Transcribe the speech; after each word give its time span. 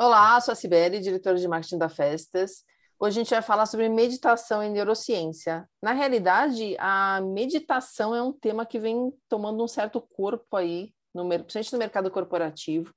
Olá, 0.00 0.40
sou 0.40 0.52
a 0.52 0.54
Sibeli, 0.54 1.00
diretora 1.00 1.36
de 1.36 1.48
marketing 1.48 1.76
da 1.76 1.88
Festas. 1.88 2.62
Hoje 3.00 3.18
a 3.18 3.22
gente 3.24 3.30
vai 3.30 3.42
falar 3.42 3.66
sobre 3.66 3.88
meditação 3.88 4.62
e 4.62 4.68
neurociência. 4.68 5.68
Na 5.82 5.92
realidade, 5.92 6.76
a 6.78 7.20
meditação 7.20 8.14
é 8.14 8.22
um 8.22 8.32
tema 8.32 8.64
que 8.64 8.78
vem 8.78 9.12
tomando 9.28 9.62
um 9.64 9.66
certo 9.66 10.00
corpo 10.00 10.56
aí, 10.56 10.92
no, 11.12 11.28
principalmente 11.28 11.72
no 11.72 11.78
mercado 11.80 12.12
corporativo, 12.12 12.94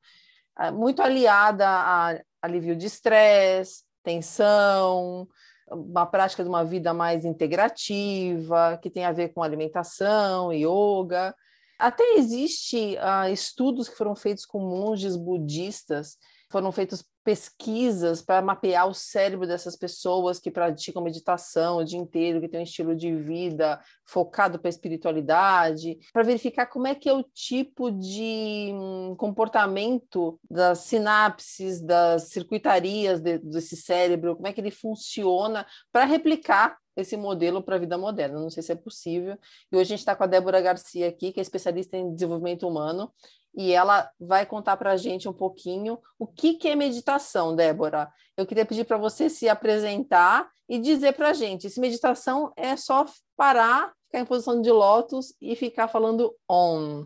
é, 0.59 0.69
muito 0.69 1.01
aliada 1.01 1.67
a 1.67 2.21
alívio 2.39 2.75
de 2.75 2.85
estresse, 2.85 3.83
tensão, 4.03 5.27
uma 5.71 6.05
prática 6.05 6.43
de 6.43 6.49
uma 6.49 6.63
vida 6.63 6.93
mais 6.93 7.25
integrativa, 7.25 8.77
que 8.79 8.91
tem 8.91 9.05
a 9.05 9.11
ver 9.11 9.29
com 9.29 9.41
alimentação, 9.41 10.53
yoga. 10.53 11.33
Até 11.79 12.03
existe 12.13 12.95
uh, 12.97 13.27
estudos 13.33 13.89
que 13.89 13.97
foram 13.97 14.15
feitos 14.15 14.45
com 14.45 14.59
monges 14.59 15.15
budistas 15.15 16.15
foram 16.51 16.71
feitas 16.71 17.03
pesquisas 17.23 18.21
para 18.21 18.41
mapear 18.41 18.87
o 18.87 18.93
cérebro 18.93 19.47
dessas 19.47 19.75
pessoas 19.75 20.39
que 20.39 20.51
praticam 20.51 21.03
meditação 21.03 21.77
o 21.77 21.83
dia 21.83 21.99
inteiro, 21.99 22.41
que 22.41 22.47
têm 22.47 22.59
um 22.59 22.63
estilo 22.63 22.95
de 22.95 23.15
vida 23.15 23.79
focado 24.05 24.59
para 24.59 24.67
a 24.67 24.71
espiritualidade, 24.71 25.97
para 26.11 26.23
verificar 26.23 26.65
como 26.65 26.87
é 26.87 26.95
que 26.95 27.07
é 27.07 27.13
o 27.13 27.23
tipo 27.23 27.91
de 27.91 28.71
hum, 28.73 29.15
comportamento 29.17 30.39
das 30.49 30.79
sinapses, 30.79 31.79
das 31.79 32.29
circuitarias 32.29 33.21
de, 33.21 33.37
desse 33.37 33.77
cérebro, 33.77 34.35
como 34.35 34.47
é 34.47 34.53
que 34.53 34.59
ele 34.59 34.71
funciona 34.71 35.65
para 35.91 36.05
replicar 36.05 36.77
esse 36.95 37.15
modelo 37.15 37.63
para 37.63 37.75
a 37.75 37.79
vida 37.79 37.97
moderna. 37.97 38.39
Não 38.39 38.49
sei 38.49 38.61
se 38.61 38.71
é 38.71 38.75
possível. 38.75 39.37
E 39.71 39.75
hoje 39.75 39.81
a 39.81 39.95
gente 39.95 39.99
está 39.99 40.15
com 40.15 40.23
a 40.23 40.27
Débora 40.27 40.59
Garcia 40.59 41.07
aqui, 41.07 41.31
que 41.31 41.39
é 41.39 41.43
especialista 41.43 41.95
em 41.97 42.13
desenvolvimento 42.13 42.67
humano, 42.67 43.11
e 43.55 43.73
ela 43.73 44.09
vai 44.19 44.45
contar 44.45 44.77
para 44.77 44.91
a 44.91 44.97
gente 44.97 45.27
um 45.27 45.33
pouquinho 45.33 45.99
o 46.17 46.25
que, 46.25 46.53
que 46.53 46.67
é 46.67 46.75
meditação, 46.75 47.55
Débora. 47.55 48.09
Eu 48.37 48.45
queria 48.45 48.65
pedir 48.65 48.85
para 48.85 48.97
você 48.97 49.29
se 49.29 49.49
apresentar 49.49 50.49
e 50.69 50.79
dizer 50.79 51.13
para 51.13 51.29
a 51.29 51.33
gente 51.33 51.69
se 51.69 51.79
meditação 51.79 52.53
é 52.55 52.77
só 52.77 53.05
parar, 53.35 53.91
ficar 54.05 54.19
em 54.19 54.25
posição 54.25 54.61
de 54.61 54.71
lótus 54.71 55.33
e 55.41 55.55
ficar 55.55 55.87
falando 55.87 56.33
on. 56.49 57.05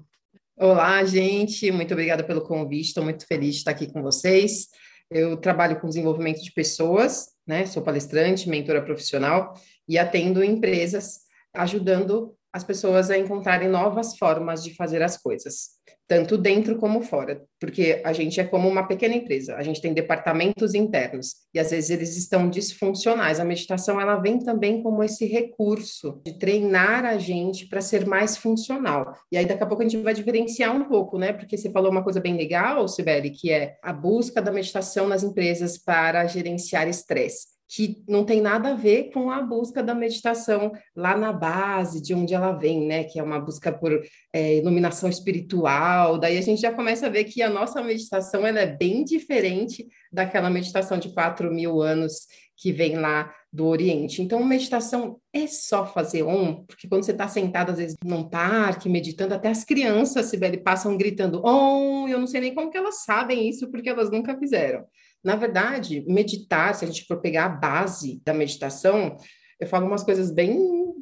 Olá, 0.58 1.04
gente, 1.04 1.72
muito 1.72 1.94
obrigada 1.94 2.24
pelo 2.24 2.42
convite, 2.42 2.88
estou 2.88 3.04
muito 3.04 3.28
feliz 3.28 3.56
de 3.56 3.58
estar 3.60 3.72
aqui 3.72 3.92
com 3.92 4.02
vocês. 4.02 4.68
Eu 5.10 5.38
trabalho 5.38 5.80
com 5.80 5.88
desenvolvimento 5.88 6.42
de 6.42 6.52
pessoas, 6.52 7.28
né? 7.46 7.66
Sou 7.66 7.84
palestrante, 7.84 8.50
mentora 8.50 8.82
profissional 8.84 9.54
e 9.88 9.98
atendo 9.98 10.44
empresas 10.44 11.26
ajudando 11.56 12.36
as 12.54 12.64
pessoas 12.64 13.10
a 13.10 13.18
encontrarem 13.18 13.68
novas 13.68 14.18
formas 14.18 14.64
de 14.64 14.74
fazer 14.74 15.02
as 15.02 15.18
coisas, 15.18 15.72
tanto 16.08 16.38
dentro 16.38 16.78
como 16.78 17.02
fora, 17.02 17.44
porque 17.60 18.02
a 18.06 18.14
gente 18.14 18.40
é 18.40 18.44
como 18.44 18.68
uma 18.68 18.88
pequena 18.88 19.16
empresa, 19.16 19.56
a 19.56 19.64
gente 19.64 19.82
tem 19.82 19.94
departamentos 19.94 20.74
internos 20.76 21.36
e 21.54 21.60
às 21.60 21.72
vezes 21.72 21.90
eles 21.90 22.16
estão 22.16 22.50
disfuncionais. 22.50 23.40
A 23.40 23.46
meditação 23.46 24.00
ela 24.00 24.18
vem 24.18 24.40
também 24.40 24.84
como 24.84 25.04
esse 25.04 25.26
recurso 25.26 26.22
de 26.24 26.38
treinar 26.38 27.06
a 27.06 27.18
gente 27.18 27.68
para 27.68 27.82
ser 27.82 28.06
mais 28.06 28.38
funcional. 28.38 29.16
E 29.32 29.38
aí 29.38 29.46
daqui 29.46 29.64
a 29.64 29.68
pouco 29.68 29.82
a 29.82 29.88
gente 29.88 30.02
vai 30.02 30.14
diferenciar 30.14 30.76
um 30.76 30.86
pouco, 30.86 31.18
né? 31.18 31.34
Porque 31.34 31.58
você 31.58 31.72
falou 31.72 31.92
uma 31.92 32.04
coisa 32.04 32.20
bem 32.20 32.38
legal, 32.38 32.88
Sibeli, 32.88 33.32
que 33.32 33.52
é 33.52 33.78
a 33.82 33.92
busca 33.92 34.42
da 34.42 34.52
meditação 34.52 35.08
nas 35.08 35.24
empresas 35.24 35.78
para 35.78 36.28
gerenciar 36.28 36.88
estresse 36.88 37.55
que 37.68 38.04
não 38.08 38.24
tem 38.24 38.42
nada 38.42 38.70
a 38.70 38.76
ver 38.76 39.12
com 39.12 39.32
a 39.32 39.42
busca 39.42 39.82
da 39.82 39.96
meditação 39.96 40.72
lá 40.96 41.18
na 41.18 41.34
base, 41.34 42.02
de 42.02 42.14
onde 42.14 42.34
ela 42.34 42.52
vem, 42.52 42.86
né? 42.86 43.04
Que 43.04 43.20
é 43.20 43.24
uma 43.24 43.40
busca 43.40 43.72
por 43.72 44.02
é, 44.32 44.58
iluminação 44.58 45.10
espiritual. 45.10 46.18
Daí 46.18 46.38
a 46.38 46.42
gente 46.42 46.62
já 46.62 46.72
começa 46.72 47.08
a 47.08 47.10
ver 47.10 47.24
que 47.26 47.42
a 47.42 47.50
nossa 47.50 47.82
meditação 47.82 48.46
ela 48.46 48.60
é 48.60 48.68
bem 48.68 49.04
diferente 49.04 49.88
daquela 50.12 50.50
meditação 50.50 50.98
de 50.98 51.14
4 51.14 51.52
mil 51.52 51.82
anos 51.82 52.28
que 52.58 52.72
vem 52.72 52.96
lá 52.96 53.34
do 53.52 53.66
Oriente. 53.66 54.22
Então, 54.22 54.44
meditação 54.44 55.20
é 55.34 55.48
só 55.48 55.86
fazer 55.86 56.24
om, 56.24 56.64
porque 56.66 56.88
quando 56.88 57.04
você 57.04 57.12
está 57.12 57.28
sentado, 57.28 57.72
às 57.72 57.78
vezes, 57.78 57.96
num 58.04 58.28
parque, 58.28 58.90
meditando, 58.90 59.34
até 59.34 59.50
as 59.50 59.64
crianças, 59.64 60.28
Sibeli, 60.28 60.58
passam 60.58 60.98
gritando 60.98 61.42
om, 61.46 62.08
eu 62.08 62.20
não 62.20 62.28
sei 62.28 62.42
nem 62.42 62.54
como 62.56 62.70
que 62.70 62.78
elas 62.78 63.04
sabem 63.04 63.48
isso, 63.48 63.70
porque 63.70 63.90
elas 63.90 64.10
nunca 64.10 64.38
fizeram. 64.38 64.86
Na 65.26 65.36
verdade, 65.36 66.06
meditar, 66.08 66.76
se 66.76 66.86
a 66.86 66.88
gente 66.88 67.04
for 67.06 67.20
pegar 67.20 67.46
a 67.46 67.50
base 67.50 68.22
da 68.24 68.32
meditação, 68.32 69.18
eu 69.60 69.66
falo 69.66 69.88
umas 69.88 70.04
coisas 70.04 70.30
bem 70.30 70.56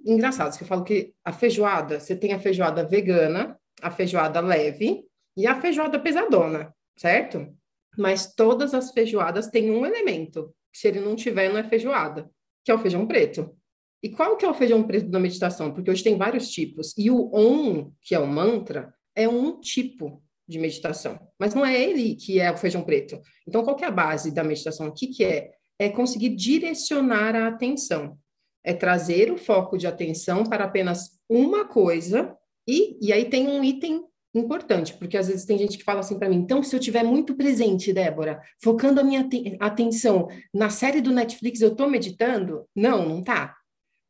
engraçadas, 0.06 0.56
que 0.56 0.64
eu 0.64 0.68
falo 0.68 0.86
que 0.86 1.14
a 1.26 1.34
feijoada, 1.34 2.00
você 2.00 2.16
tem 2.16 2.32
a 2.32 2.40
feijoada 2.40 2.88
vegana, 2.88 3.60
a 3.82 3.92
feijoada 3.92 4.40
leve 4.40 5.04
e 5.36 5.46
a 5.46 5.60
feijoada 5.60 6.00
pesadona, 6.00 6.74
certo? 6.98 7.54
Mas 7.98 8.34
todas 8.34 8.74
as 8.74 8.92
feijoadas 8.92 9.50
têm 9.50 9.70
um 9.70 9.86
elemento, 9.86 10.56
se 10.72 10.88
ele 10.88 11.02
não 11.02 11.18
tiver, 11.18 11.50
não 11.50 11.58
é 11.58 11.64
feijoada, 11.66 12.32
que 12.64 12.72
é 12.72 12.76
o 12.76 12.80
feijão 12.80 13.06
preto. 13.06 13.54
E 14.02 14.10
qual 14.10 14.38
que 14.38 14.46
é 14.46 14.50
o 14.50 14.54
feijão 14.54 14.84
preto 14.84 15.10
da 15.10 15.20
meditação? 15.20 15.74
Porque 15.74 15.92
hoje 15.92 16.04
tem 16.04 16.18
vários 16.18 16.50
tipos. 16.50 16.94
E 16.98 17.12
o 17.12 17.30
Om, 17.34 17.92
que 18.02 18.16
é 18.16 18.20
o 18.20 18.28
mantra, 18.28 18.94
é 19.14 19.28
um 19.28 19.60
tipo 19.60 20.23
de 20.48 20.60
meditação, 20.60 21.20
mas 21.40 21.54
não 21.54 21.66
é 21.66 21.82
ele 21.82 22.16
que 22.16 22.40
é 22.40 22.52
o 22.52 22.58
feijão 22.58 22.84
preto. 22.84 23.20
Então, 23.48 23.64
qual 23.64 23.76
que 23.76 23.84
é 23.84 23.88
a 23.88 23.92
base 23.92 24.32
da 24.32 24.44
meditação 24.44 24.88
aqui? 24.88 25.08
Que 25.08 25.24
é, 25.24 25.52
é 25.80 25.90
conseguir 25.90 26.30
direcionar 26.30 27.36
a 27.36 27.48
atenção, 27.48 28.18
é 28.64 28.74
trazer 28.74 29.32
o 29.32 29.38
foco 29.38 29.78
de 29.78 29.88
atenção 29.88 30.44
para 30.44 30.66
apenas 30.66 31.12
uma 31.30 31.66
coisa, 31.66 32.36
e, 32.68 32.98
e 33.02 33.12
aí 33.12 33.26
tem 33.26 33.48
um 33.48 33.64
item 33.64 34.04
importante, 34.34 34.94
porque 34.96 35.18
às 35.18 35.28
vezes 35.28 35.46
tem 35.46 35.58
gente 35.58 35.78
que 35.78 35.84
fala 35.84 36.00
assim 36.00 36.18
para 36.18 36.30
mim, 36.30 36.38
então 36.38 36.64
se 36.64 36.76
eu 36.76 36.80
tiver 36.80 37.04
muito 37.04 37.36
presente, 37.36 37.94
Débora, 37.94 38.42
focando 38.62 39.00
a 39.00 39.04
minha 39.04 39.28
atenção 39.60 40.28
na 40.54 40.70
série 40.70 41.02
do 41.02 41.12
Netflix, 41.12 41.62
eu 41.62 41.72
estou 41.72 41.90
meditando? 41.90 42.66
Não, 42.76 43.08
não 43.08 43.24
tá. 43.24 43.56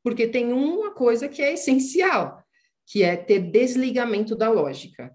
Porque 0.03 0.27
tem 0.27 0.51
uma 0.53 0.91
coisa 0.91 1.27
que 1.27 1.41
é 1.41 1.53
essencial, 1.53 2.41
que 2.85 3.03
é 3.03 3.15
ter 3.15 3.39
desligamento 3.39 4.35
da 4.35 4.50
lógica. 4.50 5.13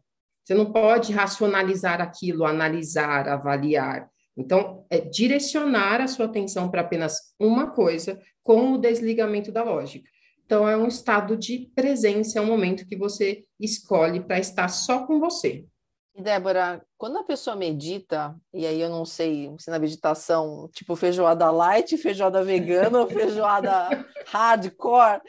Você 0.49 0.55
não 0.55 0.73
pode 0.73 1.13
racionalizar 1.13 2.01
aquilo, 2.01 2.47
analisar, 2.47 3.29
avaliar. 3.29 4.09
Então, 4.35 4.87
é 4.89 4.99
direcionar 4.99 6.01
a 6.01 6.09
sua 6.09 6.25
atenção 6.25 6.71
para 6.71 6.81
apenas 6.81 7.35
uma 7.39 7.71
coisa 7.71 8.19
com 8.43 8.73
o 8.73 8.79
desligamento 8.79 9.53
da 9.53 9.63
lógica. 9.63 10.09
Então, 10.47 10.67
é 10.67 10.75
um 10.75 10.89
estado 10.89 11.37
de 11.37 11.71
presença, 11.75 12.39
é 12.39 12.41
um 12.41 12.47
momento 12.47 12.87
que 12.87 12.97
você 12.97 13.45
escolhe 13.61 14.21
para 14.21 14.39
estar 14.39 14.69
só 14.69 15.07
com 15.07 15.21
você. 15.21 15.67
E 16.15 16.23
Débora, 16.23 16.83
quando 16.97 17.19
a 17.19 17.25
pessoa 17.25 17.55
medita, 17.55 18.35
e 18.51 18.67
aí 18.67 18.81
eu 18.81 18.89
não 18.89 19.05
sei 19.05 19.55
se 19.59 19.71
na 19.71 19.79
meditação, 19.79 20.71
tipo 20.73 20.97
feijoada 20.97 21.51
light, 21.51 21.95
feijoada 21.99 22.43
vegana 22.43 23.01
ou 23.01 23.07
feijoada 23.07 24.03
hardcore, 24.33 25.21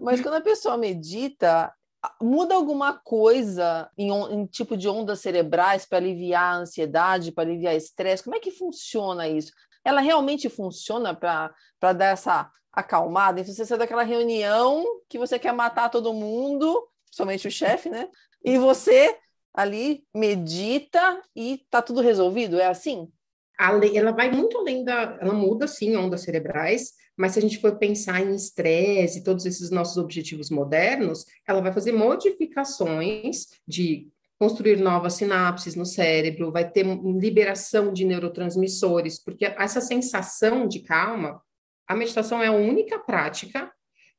mas 0.00 0.20
quando 0.20 0.34
a 0.34 0.40
pessoa 0.40 0.76
medita, 0.76 1.72
muda 2.20 2.54
alguma 2.54 2.92
coisa 2.92 3.90
em, 3.96 4.10
em 4.10 4.46
tipo 4.46 4.76
de 4.76 4.88
ondas 4.88 5.20
cerebrais 5.20 5.84
para 5.84 5.98
aliviar 5.98 6.54
a 6.54 6.58
ansiedade, 6.58 7.32
para 7.32 7.44
aliviar 7.44 7.74
estresse? 7.74 8.24
Como 8.24 8.36
é 8.36 8.40
que 8.40 8.50
funciona 8.50 9.28
isso? 9.28 9.52
Ela 9.84 10.00
realmente 10.00 10.48
funciona 10.48 11.14
para 11.14 11.52
dar 11.92 12.06
essa 12.06 12.50
acalmada? 12.72 13.40
Então, 13.40 13.52
você 13.52 13.64
sai 13.64 13.78
daquela 13.78 14.02
reunião 14.02 14.84
que 15.08 15.18
você 15.18 15.38
quer 15.38 15.52
matar 15.52 15.90
todo 15.90 16.14
mundo, 16.14 16.88
somente 17.10 17.46
o 17.46 17.50
chefe, 17.50 17.88
né? 17.88 18.08
E 18.44 18.58
você 18.58 19.16
ali 19.52 20.04
medita 20.12 21.22
e 21.34 21.64
tá 21.70 21.80
tudo 21.80 22.00
resolvido? 22.00 22.58
É 22.58 22.66
assim? 22.66 23.08
Ela 23.58 24.12
vai 24.12 24.30
muito 24.30 24.58
além 24.58 24.84
da. 24.84 25.18
Ela 25.20 25.32
muda, 25.32 25.66
sim, 25.66 25.96
ondas 25.96 26.22
cerebrais, 26.22 26.92
mas 27.16 27.32
se 27.32 27.38
a 27.38 27.42
gente 27.42 27.60
for 27.60 27.76
pensar 27.76 28.20
em 28.20 28.34
estresse, 28.34 29.22
todos 29.22 29.46
esses 29.46 29.70
nossos 29.70 29.96
objetivos 29.96 30.50
modernos, 30.50 31.24
ela 31.46 31.60
vai 31.60 31.72
fazer 31.72 31.92
modificações 31.92 33.46
de 33.66 34.08
construir 34.38 34.76
novas 34.76 35.14
sinapses 35.14 35.76
no 35.76 35.86
cérebro, 35.86 36.50
vai 36.50 36.68
ter 36.68 36.84
liberação 37.18 37.92
de 37.92 38.04
neurotransmissores, 38.04 39.22
porque 39.22 39.44
essa 39.44 39.80
sensação 39.80 40.66
de 40.66 40.80
calma, 40.80 41.40
a 41.86 41.94
meditação 41.94 42.42
é 42.42 42.48
a 42.48 42.52
única 42.52 42.98
prática 42.98 43.72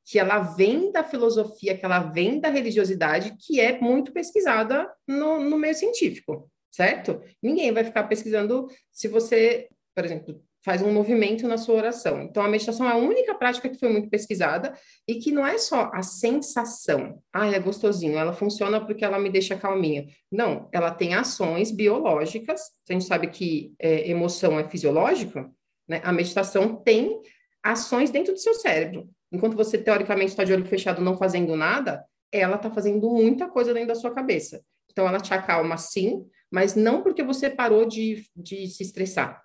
que 0.05 0.17
ela 0.17 0.39
vem 0.39 0.91
da 0.91 1.03
filosofia, 1.03 1.77
que 1.77 1.83
ela 1.83 1.99
vem 1.99 2.39
da 2.39 2.47
religiosidade, 2.47 3.35
que 3.39 3.59
é 3.59 3.79
muito 3.81 4.13
pesquisada 4.13 4.89
no, 5.07 5.39
no 5.41 5.57
meio 5.57 5.75
científico 5.75 6.49
certo? 6.75 7.21
Ninguém 7.41 7.71
vai 7.71 7.85
ficar 7.85 8.03
pesquisando 8.03 8.67
se 8.91 9.07
você, 9.07 9.69
por 9.95 10.03
exemplo, 10.03 10.43
faz 10.61 10.81
um 10.81 10.91
movimento 10.91 11.47
na 11.47 11.57
sua 11.57 11.75
oração. 11.75 12.23
Então, 12.23 12.43
a 12.43 12.49
meditação 12.49 12.89
é 12.89 12.91
a 12.91 12.97
única 12.97 13.33
prática 13.35 13.69
que 13.69 13.79
foi 13.79 13.87
muito 13.87 14.09
pesquisada 14.09 14.73
e 15.07 15.15
que 15.15 15.31
não 15.31 15.45
é 15.45 15.57
só 15.57 15.89
a 15.93 16.01
sensação, 16.01 17.21
ah, 17.31 17.47
é 17.47 17.59
gostosinho, 17.59 18.17
ela 18.17 18.33
funciona 18.33 18.83
porque 18.83 19.05
ela 19.05 19.19
me 19.19 19.29
deixa 19.29 19.55
calminha. 19.55 20.07
Não, 20.29 20.67
ela 20.73 20.91
tem 20.91 21.13
ações 21.13 21.71
biológicas, 21.71 22.61
a 22.89 22.93
gente 22.93 23.05
sabe 23.05 23.27
que 23.27 23.73
é, 23.79 24.09
emoção 24.09 24.59
é 24.59 24.67
fisiológica, 24.67 25.49
né? 25.87 26.01
A 26.03 26.11
meditação 26.11 26.75
tem 26.75 27.21
ações 27.63 28.09
dentro 28.09 28.33
do 28.33 28.39
seu 28.39 28.55
cérebro. 28.55 29.07
Enquanto 29.31 29.55
você, 29.55 29.77
teoricamente, 29.77 30.31
está 30.31 30.43
de 30.43 30.51
olho 30.51 30.65
fechado 30.65 31.01
não 31.01 31.15
fazendo 31.15 31.55
nada, 31.55 32.03
ela 32.31 32.57
está 32.57 32.69
fazendo 32.69 33.09
muita 33.09 33.47
coisa 33.47 33.73
dentro 33.73 33.89
da 33.89 33.95
sua 33.95 34.11
cabeça. 34.11 34.61
Então, 34.91 35.07
ela 35.07 35.19
te 35.19 35.33
acalma 35.33 35.77
sim, 35.77 36.25
mas 36.51 36.75
não 36.75 37.01
porque 37.01 37.23
você 37.23 37.49
parou 37.49 37.85
de, 37.85 38.25
de 38.35 38.67
se 38.67 38.83
estressar. 38.83 39.43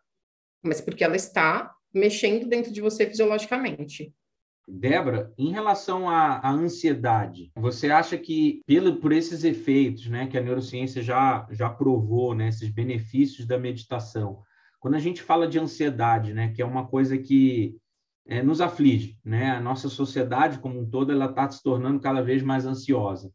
mas 0.62 0.80
porque 0.80 1.02
ela 1.02 1.16
está 1.16 1.74
mexendo 1.92 2.46
dentro 2.46 2.72
de 2.72 2.80
você 2.80 3.06
fisiologicamente. 3.06 4.14
Débora, 4.68 5.32
em 5.36 5.50
relação 5.50 6.08
à, 6.08 6.36
à, 6.38 6.50
ansiedade, 6.50 7.50
você 7.56 7.90
acha 7.90 8.16
que 8.16 8.62
pelo, 8.66 8.96
por 8.96 9.12
esses 9.12 9.42
efeitos, 9.42 10.06
né, 10.06 10.26
que 10.28 10.38
a 10.38 10.40
neurociência 10.40 11.02
já, 11.02 11.46
já 11.50 11.68
provou, 11.68 12.34
né, 12.34 12.48
esses 12.48 12.68
benefícios 12.68 13.46
da 13.46 13.58
meditação, 13.58 14.42
quando 14.78 14.94
a 14.94 15.00
gente 15.00 15.22
fala 15.22 15.48
de 15.48 15.58
ansiedade, 15.58 16.32
né, 16.32 16.52
que 16.54 16.62
é 16.62 16.64
uma 16.64 16.86
coisa 16.86 17.18
que 17.18 17.76
é, 18.26 18.42
nos 18.42 18.60
aflige, 18.60 19.18
né, 19.24 19.50
a 19.50 19.60
nossa 19.60 19.88
sociedade 19.88 20.60
como 20.60 20.80
um 20.80 20.88
todo 20.88 21.10
ela 21.10 21.26
está 21.26 21.50
se 21.50 21.62
tornando 21.62 22.00
cada 22.00 22.22
vez 22.22 22.42
mais 22.42 22.64
ansiosa. 22.64 23.32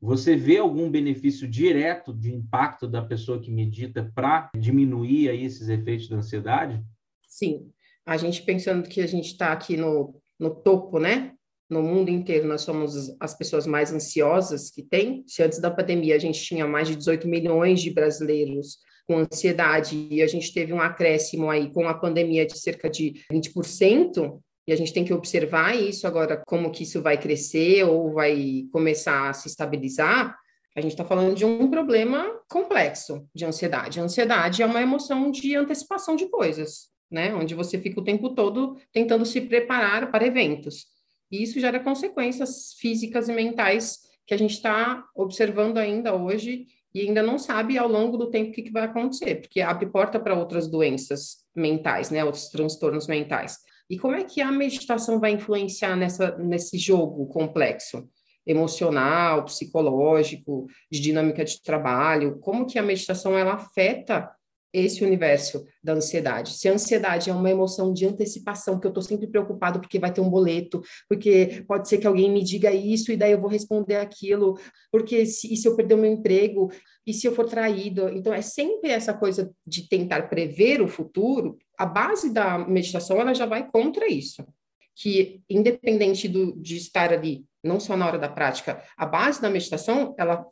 Você 0.00 0.36
vê 0.36 0.58
algum 0.58 0.90
benefício 0.90 1.48
direto 1.48 2.12
de 2.12 2.32
impacto 2.32 2.86
da 2.86 3.02
pessoa 3.02 3.40
que 3.40 3.50
medita 3.50 4.10
para 4.14 4.50
diminuir 4.56 5.28
aí 5.28 5.44
esses 5.44 5.68
efeitos 5.68 6.08
da 6.08 6.16
ansiedade? 6.16 6.82
Sim, 7.26 7.70
a 8.06 8.16
gente 8.16 8.42
pensando 8.42 8.88
que 8.88 9.00
a 9.00 9.06
gente 9.06 9.26
está 9.26 9.52
aqui 9.52 9.76
no 9.76 10.14
no 10.38 10.54
topo, 10.54 10.98
né? 10.98 11.32
No 11.68 11.82
mundo 11.82 12.08
inteiro, 12.10 12.46
nós 12.46 12.62
somos 12.62 13.14
as 13.20 13.36
pessoas 13.36 13.66
mais 13.66 13.92
ansiosas 13.92 14.70
que 14.70 14.82
tem. 14.82 15.24
Se 15.26 15.42
antes 15.42 15.60
da 15.60 15.70
pandemia 15.70 16.14
a 16.14 16.18
gente 16.18 16.40
tinha 16.42 16.66
mais 16.66 16.88
de 16.88 16.96
18 16.96 17.28
milhões 17.28 17.82
de 17.82 17.90
brasileiros 17.90 18.78
com 19.06 19.18
ansiedade 19.18 20.08
e 20.10 20.22
a 20.22 20.26
gente 20.26 20.52
teve 20.52 20.72
um 20.72 20.80
acréscimo 20.80 21.50
aí 21.50 21.70
com 21.72 21.86
a 21.88 21.94
pandemia 21.94 22.46
de 22.46 22.58
cerca 22.58 22.88
de 22.88 23.22
20%, 23.32 24.40
e 24.68 24.72
a 24.72 24.76
gente 24.76 24.92
tem 24.92 25.04
que 25.04 25.12
observar 25.12 25.74
isso 25.74 26.06
agora, 26.06 26.40
como 26.46 26.70
que 26.70 26.84
isso 26.84 27.02
vai 27.02 27.18
crescer 27.18 27.82
ou 27.82 28.12
vai 28.12 28.66
começar 28.70 29.30
a 29.30 29.32
se 29.32 29.48
estabilizar. 29.48 30.36
A 30.76 30.80
gente 30.80 30.92
está 30.92 31.04
falando 31.04 31.34
de 31.34 31.44
um 31.44 31.68
problema 31.68 32.30
complexo 32.48 33.26
de 33.34 33.44
ansiedade. 33.44 33.98
A 33.98 34.04
ansiedade 34.04 34.62
é 34.62 34.66
uma 34.66 34.80
emoção 34.80 35.30
de 35.30 35.56
antecipação 35.56 36.14
de 36.14 36.28
coisas 36.28 36.88
né? 37.10 37.34
Onde 37.34 37.54
você 37.54 37.78
fica 37.78 38.00
o 38.00 38.04
tempo 38.04 38.30
todo 38.30 38.76
tentando 38.92 39.24
se 39.24 39.40
preparar 39.40 40.10
para 40.10 40.26
eventos. 40.26 40.86
E 41.30 41.42
isso 41.42 41.60
gera 41.60 41.80
consequências 41.80 42.74
físicas 42.78 43.28
e 43.28 43.32
mentais 43.32 43.98
que 44.26 44.34
a 44.34 44.36
gente 44.36 44.54
está 44.54 45.04
observando 45.14 45.78
ainda 45.78 46.14
hoje 46.14 46.66
e 46.94 47.00
ainda 47.00 47.22
não 47.22 47.38
sabe 47.38 47.78
ao 47.78 47.88
longo 47.88 48.16
do 48.16 48.30
tempo 48.30 48.50
o 48.50 48.52
que, 48.52 48.62
que 48.62 48.72
vai 48.72 48.84
acontecer, 48.84 49.36
porque 49.36 49.60
abre 49.60 49.86
porta 49.86 50.18
para 50.18 50.34
outras 50.34 50.66
doenças 50.66 51.38
mentais, 51.54 52.10
né? 52.10 52.24
Outros 52.24 52.48
transtornos 52.48 53.06
mentais. 53.06 53.58
E 53.88 53.98
como 53.98 54.14
é 54.14 54.24
que 54.24 54.40
a 54.40 54.52
meditação 54.52 55.18
vai 55.18 55.32
influenciar 55.32 55.96
nessa, 55.96 56.36
nesse 56.36 56.78
jogo 56.78 57.26
complexo? 57.26 58.08
emocional, 58.48 59.44
psicológico, 59.44 60.66
de 60.90 61.00
dinâmica 61.00 61.44
de 61.44 61.62
trabalho, 61.62 62.38
como 62.40 62.64
que 62.64 62.78
a 62.78 62.82
meditação 62.82 63.36
ela 63.36 63.52
afeta 63.52 64.30
esse 64.72 65.04
universo 65.04 65.64
da 65.82 65.94
ansiedade. 65.94 66.52
Se 66.52 66.68
a 66.68 66.72
ansiedade 66.72 67.30
é 67.30 67.32
uma 67.34 67.50
emoção 67.50 67.92
de 67.92 68.06
antecipação, 68.06 68.78
que 68.78 68.86
eu 68.86 68.90
estou 68.90 69.02
sempre 69.02 69.26
preocupado 69.26 69.80
porque 69.80 69.98
vai 69.98 70.12
ter 70.12 70.20
um 70.20 70.28
boleto, 70.28 70.82
porque 71.08 71.64
pode 71.66 71.88
ser 71.88 71.98
que 71.98 72.06
alguém 72.06 72.30
me 72.30 72.42
diga 72.42 72.72
isso 72.72 73.10
e 73.10 73.16
daí 73.16 73.32
eu 73.32 73.40
vou 73.40 73.50
responder 73.50 73.96
aquilo, 73.96 74.58
porque 74.92 75.24
se, 75.24 75.52
e 75.52 75.56
se 75.56 75.66
eu 75.66 75.76
perder 75.76 75.94
o 75.94 75.98
meu 75.98 76.12
emprego, 76.12 76.70
e 77.06 77.14
se 77.14 77.26
eu 77.26 77.34
for 77.34 77.46
traído? 77.46 78.10
Então, 78.10 78.34
é 78.34 78.42
sempre 78.42 78.90
essa 78.90 79.14
coisa 79.14 79.50
de 79.66 79.88
tentar 79.88 80.28
prever 80.28 80.82
o 80.82 80.88
futuro. 80.88 81.56
A 81.78 81.86
base 81.86 82.30
da 82.30 82.58
meditação, 82.58 83.18
ela 83.18 83.32
já 83.32 83.46
vai 83.46 83.66
contra 83.66 84.06
isso. 84.06 84.46
Que, 84.94 85.40
independente 85.48 86.28
do, 86.28 86.54
de 86.60 86.76
estar 86.76 87.10
ali, 87.10 87.46
não 87.64 87.80
só 87.80 87.96
na 87.96 88.06
hora 88.06 88.18
da 88.18 88.28
prática, 88.28 88.82
a 88.94 89.06
base 89.06 89.40
da 89.40 89.48
meditação, 89.48 90.14
ela 90.18 90.44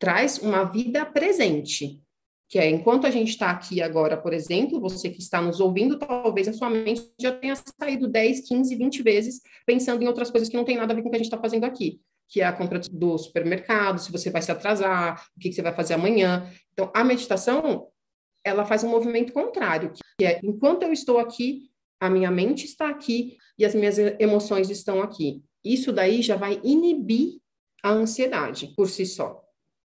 traz 0.00 0.38
uma 0.38 0.64
vida 0.64 1.06
presente 1.06 2.02
que 2.50 2.58
é 2.58 2.68
enquanto 2.68 3.06
a 3.06 3.10
gente 3.10 3.28
está 3.28 3.48
aqui 3.48 3.80
agora, 3.80 4.16
por 4.16 4.32
exemplo, 4.32 4.80
você 4.80 5.08
que 5.08 5.20
está 5.20 5.40
nos 5.40 5.60
ouvindo, 5.60 5.96
talvez 5.96 6.48
a 6.48 6.52
sua 6.52 6.68
mente 6.68 7.00
já 7.18 7.30
tenha 7.30 7.54
saído 7.80 8.08
10, 8.08 8.40
15, 8.40 8.74
20 8.74 9.02
vezes 9.04 9.40
pensando 9.64 10.02
em 10.02 10.08
outras 10.08 10.32
coisas 10.32 10.48
que 10.48 10.56
não 10.56 10.64
tem 10.64 10.76
nada 10.76 10.92
a 10.92 10.96
ver 10.96 11.02
com 11.02 11.08
o 11.08 11.10
que 11.12 11.16
a 11.16 11.20
gente 11.20 11.28
está 11.28 11.38
fazendo 11.38 11.62
aqui, 11.62 12.00
que 12.28 12.40
é 12.40 12.44
a 12.44 12.52
compra 12.52 12.80
do 12.80 13.16
supermercado, 13.16 14.00
se 14.00 14.10
você 14.10 14.30
vai 14.30 14.42
se 14.42 14.50
atrasar, 14.50 15.24
o 15.36 15.40
que, 15.40 15.50
que 15.50 15.54
você 15.54 15.62
vai 15.62 15.72
fazer 15.72 15.94
amanhã. 15.94 16.44
Então, 16.72 16.90
a 16.92 17.04
meditação, 17.04 17.86
ela 18.44 18.64
faz 18.64 18.82
um 18.82 18.88
movimento 18.88 19.32
contrário, 19.32 19.92
que 20.18 20.26
é 20.26 20.40
enquanto 20.42 20.82
eu 20.82 20.92
estou 20.92 21.20
aqui, 21.20 21.70
a 22.00 22.10
minha 22.10 22.32
mente 22.32 22.64
está 22.64 22.88
aqui 22.88 23.36
e 23.56 23.64
as 23.64 23.76
minhas 23.76 23.96
emoções 24.18 24.70
estão 24.70 25.00
aqui. 25.00 25.40
Isso 25.64 25.92
daí 25.92 26.20
já 26.20 26.34
vai 26.34 26.60
inibir 26.64 27.38
a 27.80 27.90
ansiedade 27.90 28.74
por 28.74 28.88
si 28.88 29.06
só. 29.06 29.40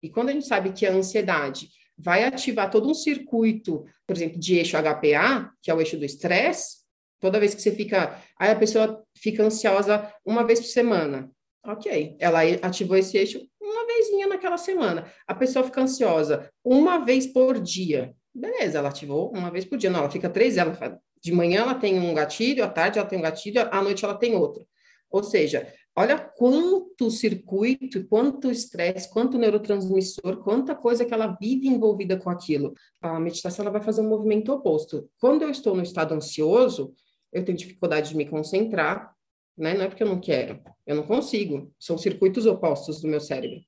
E 0.03 0.11
quando 0.11 0.31
a 0.31 0.33
gente 0.33 0.47
sabe 0.47 0.73
que 0.73 0.87
a 0.87 0.93
ansiedade 0.93 1.69
vai 1.99 2.25
ativar 2.25 2.71
todo 2.71 2.89
um 2.89 2.95
circuito, 2.95 3.85
por 4.07 4.17
exemplo, 4.17 4.39
de 4.39 4.57
eixo 4.57 4.77
HPA, 4.77 5.53
que 5.61 5.71
é 5.71 5.75
o 5.75 5.81
eixo 5.81 5.97
do 5.97 6.05
estresse. 6.05 6.79
Toda 7.21 7.41
vez 7.41 7.55
que 7.55 7.61
você 7.61 7.73
fica. 7.73 8.17
Aí 8.39 8.51
a 8.51 8.57
pessoa 8.57 9.03
fica 9.17 9.43
ansiosa 9.43 10.13
uma 10.25 10.45
vez 10.45 10.61
por 10.61 10.67
semana. 10.67 11.31
Ok, 11.67 12.17
ela 12.21 12.41
ativou 12.63 12.97
esse 12.97 13.19
eixo 13.19 13.41
uma 13.61 13.87
vezinha 13.87 14.29
naquela 14.29 14.57
semana. 14.57 15.13
A 15.27 15.35
pessoa 15.35 15.65
fica 15.65 15.83
ansiosa 15.83 16.49
uma 16.65 17.05
vez 17.05 17.27
por 17.27 17.61
dia. 17.61 18.15
Beleza, 18.33 18.79
ela 18.79 18.89
ativou 18.89 19.33
uma 19.33 19.51
vez 19.51 19.65
por 19.65 19.77
dia. 19.77 19.91
Não, 19.91 20.01
ela 20.01 20.11
fica 20.11 20.31
três, 20.31 20.57
ela 20.57 21.01
de 21.21 21.33
manhã 21.33 21.63
ela 21.63 21.75
tem 21.75 21.99
um 21.99 22.15
gatilho, 22.15 22.65
à 22.65 22.69
tarde 22.69 22.99
ela 22.99 23.09
tem 23.09 23.19
um 23.19 23.23
gatilho, 23.23 23.69
à 23.73 23.83
noite 23.83 24.05
ela 24.05 24.15
tem 24.15 24.37
outro. 24.37 24.67
Ou 25.11 25.23
seja, 25.23 25.73
Olha 26.01 26.17
quanto 26.17 27.11
circuito, 27.11 28.07
quanto 28.07 28.53
estresse, 28.53 29.11
quanto 29.11 29.37
neurotransmissor, 29.37 30.37
quanta 30.45 30.73
coisa 30.73 31.05
que 31.05 31.13
ela 31.13 31.37
vive 31.41 31.67
envolvida 31.67 32.17
com 32.17 32.31
aquilo. 32.31 32.73
A 33.03 33.19
meditação 33.19 33.65
ela 33.65 33.73
vai 33.73 33.83
fazer 33.83 34.03
um 34.03 34.09
movimento 34.09 34.53
oposto. 34.53 35.11
Quando 35.21 35.43
eu 35.43 35.51
estou 35.51 35.75
no 35.75 35.83
estado 35.83 36.15
ansioso, 36.15 36.95
eu 37.33 37.45
tenho 37.45 37.59
dificuldade 37.59 38.11
de 38.11 38.17
me 38.17 38.25
concentrar, 38.25 39.13
né? 39.57 39.75
Não 39.75 39.87
é 39.87 39.89
porque 39.89 40.05
eu 40.05 40.09
não 40.09 40.21
quero, 40.21 40.63
eu 40.87 40.95
não 40.95 41.03
consigo. 41.03 41.75
São 41.81 41.99
circuitos 41.99 42.47
opostos 42.47 43.03
do 43.03 43.09
meu 43.09 43.21
cérebro. 43.21 43.59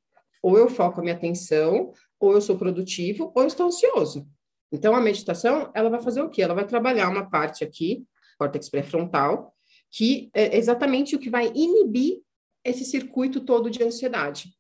Ou 0.40 0.56
eu 0.56 0.70
foco 0.70 1.00
a 1.00 1.02
minha 1.02 1.16
atenção, 1.16 1.92
ou 2.20 2.34
eu 2.34 2.40
sou 2.40 2.56
produtivo, 2.56 3.32
ou 3.34 3.42
eu 3.42 3.48
estou 3.48 3.66
ansioso. 3.66 4.24
Então 4.70 4.94
a 4.94 5.00
meditação, 5.00 5.72
ela 5.74 5.90
vai 5.90 6.00
fazer 6.00 6.22
o 6.22 6.30
quê? 6.30 6.42
Ela 6.42 6.54
vai 6.54 6.64
trabalhar 6.64 7.08
uma 7.08 7.28
parte 7.28 7.64
aqui, 7.64 8.04
córtex 8.38 8.68
pré-frontal, 8.68 9.52
que 9.90 10.30
é 10.34 10.56
exatamente 10.56 11.16
o 11.16 11.18
que 11.18 11.30
vai 11.30 11.50
inibir 11.54 12.20
esse 12.64 12.84
circuito 12.84 13.40
todo 13.40 13.70
de 13.70 13.82
ansiedade. 13.82 14.50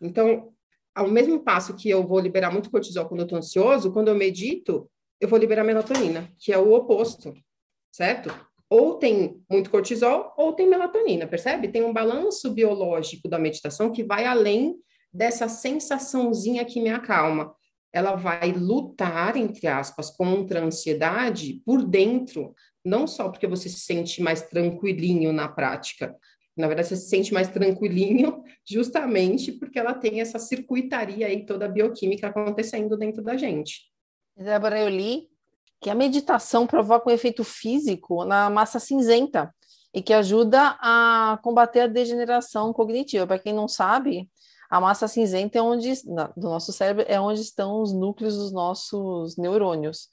Então, 0.00 0.52
ao 0.94 1.08
mesmo 1.08 1.40
passo 1.40 1.76
que 1.76 1.88
eu 1.88 2.06
vou 2.06 2.18
liberar 2.18 2.50
muito 2.50 2.70
cortisol 2.70 3.06
quando 3.06 3.20
eu 3.20 3.24
estou 3.24 3.38
ansioso, 3.38 3.92
quando 3.92 4.08
eu 4.08 4.14
medito, 4.14 4.90
eu 5.20 5.28
vou 5.28 5.38
liberar 5.38 5.62
melatonina, 5.62 6.30
que 6.38 6.52
é 6.52 6.58
o 6.58 6.72
oposto, 6.72 7.34
certo? 7.92 8.30
Ou 8.68 8.94
tem 8.94 9.42
muito 9.50 9.70
cortisol, 9.70 10.32
ou 10.36 10.52
tem 10.52 10.68
melatonina, 10.68 11.26
percebe? 11.26 11.68
Tem 11.68 11.82
um 11.82 11.92
balanço 11.92 12.50
biológico 12.50 13.28
da 13.28 13.38
meditação 13.38 13.90
que 13.90 14.02
vai 14.02 14.24
além 14.24 14.76
dessa 15.12 15.48
sensaçãozinha 15.48 16.64
que 16.64 16.80
me 16.80 16.88
acalma. 16.88 17.54
Ela 17.92 18.14
vai 18.14 18.52
lutar, 18.52 19.36
entre 19.36 19.66
aspas, 19.66 20.10
contra 20.10 20.60
a 20.60 20.64
ansiedade 20.64 21.60
por 21.66 21.82
dentro, 21.84 22.54
não 22.84 23.06
só 23.06 23.28
porque 23.28 23.46
você 23.46 23.68
se 23.68 23.80
sente 23.80 24.22
mais 24.22 24.42
tranquilinho 24.42 25.32
na 25.32 25.48
prática, 25.48 26.16
na 26.56 26.66
verdade 26.66 26.88
você 26.88 26.96
se 26.96 27.08
sente 27.08 27.32
mais 27.32 27.48
tranquilinho 27.48 28.42
justamente 28.66 29.52
porque 29.52 29.78
ela 29.78 29.94
tem 29.94 30.20
essa 30.20 30.38
circuitaria 30.38 31.26
aí 31.26 31.44
toda 31.44 31.68
bioquímica 31.68 32.28
acontecendo 32.28 32.96
dentro 32.96 33.22
da 33.22 33.36
gente. 33.36 33.90
Débora, 34.36 34.80
eu 34.80 34.88
li 34.88 35.28
que 35.80 35.90
a 35.90 35.94
meditação 35.94 36.66
provoca 36.66 37.08
um 37.08 37.12
efeito 37.12 37.42
físico 37.42 38.24
na 38.24 38.50
massa 38.50 38.78
cinzenta 38.78 39.52
e 39.94 40.02
que 40.02 40.12
ajuda 40.12 40.76
a 40.80 41.38
combater 41.42 41.80
a 41.80 41.86
degeneração 41.86 42.72
cognitiva. 42.72 43.26
Para 43.26 43.38
quem 43.38 43.52
não 43.52 43.66
sabe, 43.66 44.28
a 44.70 44.80
massa 44.80 45.08
cinzenta 45.08 45.58
é 45.58 45.62
onde 45.62 45.92
do 46.36 46.48
nosso 46.48 46.72
cérebro 46.72 47.04
é 47.08 47.20
onde 47.20 47.40
estão 47.40 47.82
os 47.82 47.92
núcleos 47.92 48.36
dos 48.36 48.52
nossos 48.52 49.36
neurônios. 49.36 50.08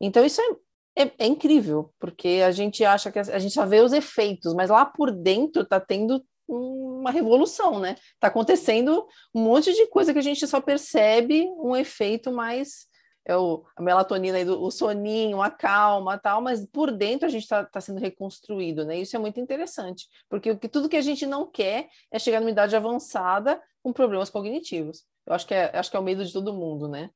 Então 0.00 0.24
isso 0.24 0.40
é 0.40 0.56
é, 0.96 1.10
é, 1.18 1.26
incrível, 1.26 1.92
porque 1.98 2.42
a 2.44 2.50
gente 2.50 2.84
acha 2.84 3.10
que 3.10 3.18
a, 3.18 3.38
gente 3.38 3.54
só 3.54 3.64
vê 3.64 3.80
os 3.80 3.92
efeitos, 3.92 4.54
mas 4.54 4.70
lá 4.70 4.84
por 4.84 5.10
dentro 5.10 5.62
está 5.62 5.80
tendo 5.80 6.22
uma 6.46 7.10
revolução, 7.10 7.78
né? 7.78 7.96
Está 8.14 8.28
acontecendo 8.28 9.06
um 9.34 9.42
monte 9.42 9.72
de 9.72 9.86
coisa 9.86 10.12
que 10.12 10.18
a 10.18 10.22
gente 10.22 10.46
só 10.46 10.60
percebe 10.60 11.46
um 11.58 11.74
efeito 11.74 12.30
mais 12.30 12.86
é 13.24 13.36
o, 13.36 13.64
a 13.76 13.82
melatonina 13.82 14.38
aí 14.38 14.44
do, 14.44 14.60
o 14.60 14.70
soninho, 14.70 15.40
a 15.40 15.50
calma, 15.50 16.18
tal, 16.18 16.40
mas 16.40 16.66
por 16.66 16.90
dentro 16.90 17.26
a 17.26 17.30
gente 17.30 17.42
está 17.42 17.64
tá 17.64 17.80
sendo 17.80 18.00
reconstruído, 18.00 18.84
né? 18.84 18.98
Isso 18.98 19.14
é 19.14 19.18
muito 19.18 19.38
interessante, 19.38 20.08
porque 20.28 20.50
o 20.50 20.58
que, 20.58 20.68
tudo 20.68 20.88
que 20.88 20.96
a 20.96 21.02
gente 21.02 21.24
não 21.24 21.48
quer 21.48 21.88
é 22.10 22.18
chegar 22.18 22.40
numa 22.40 22.50
idade 22.50 22.74
avançada 22.74 23.62
com 23.82 23.92
problemas 23.92 24.30
cognitivos. 24.30 25.04
Eu 25.26 25.34
acho 25.34 25.46
que 25.46 25.54
é, 25.54 25.70
acho 25.76 25.90
que 25.90 25.96
é 25.96 26.00
o 26.00 26.02
medo 26.02 26.24
de 26.24 26.32
todo 26.32 26.52
mundo, 26.52 26.88
né? 26.88 27.10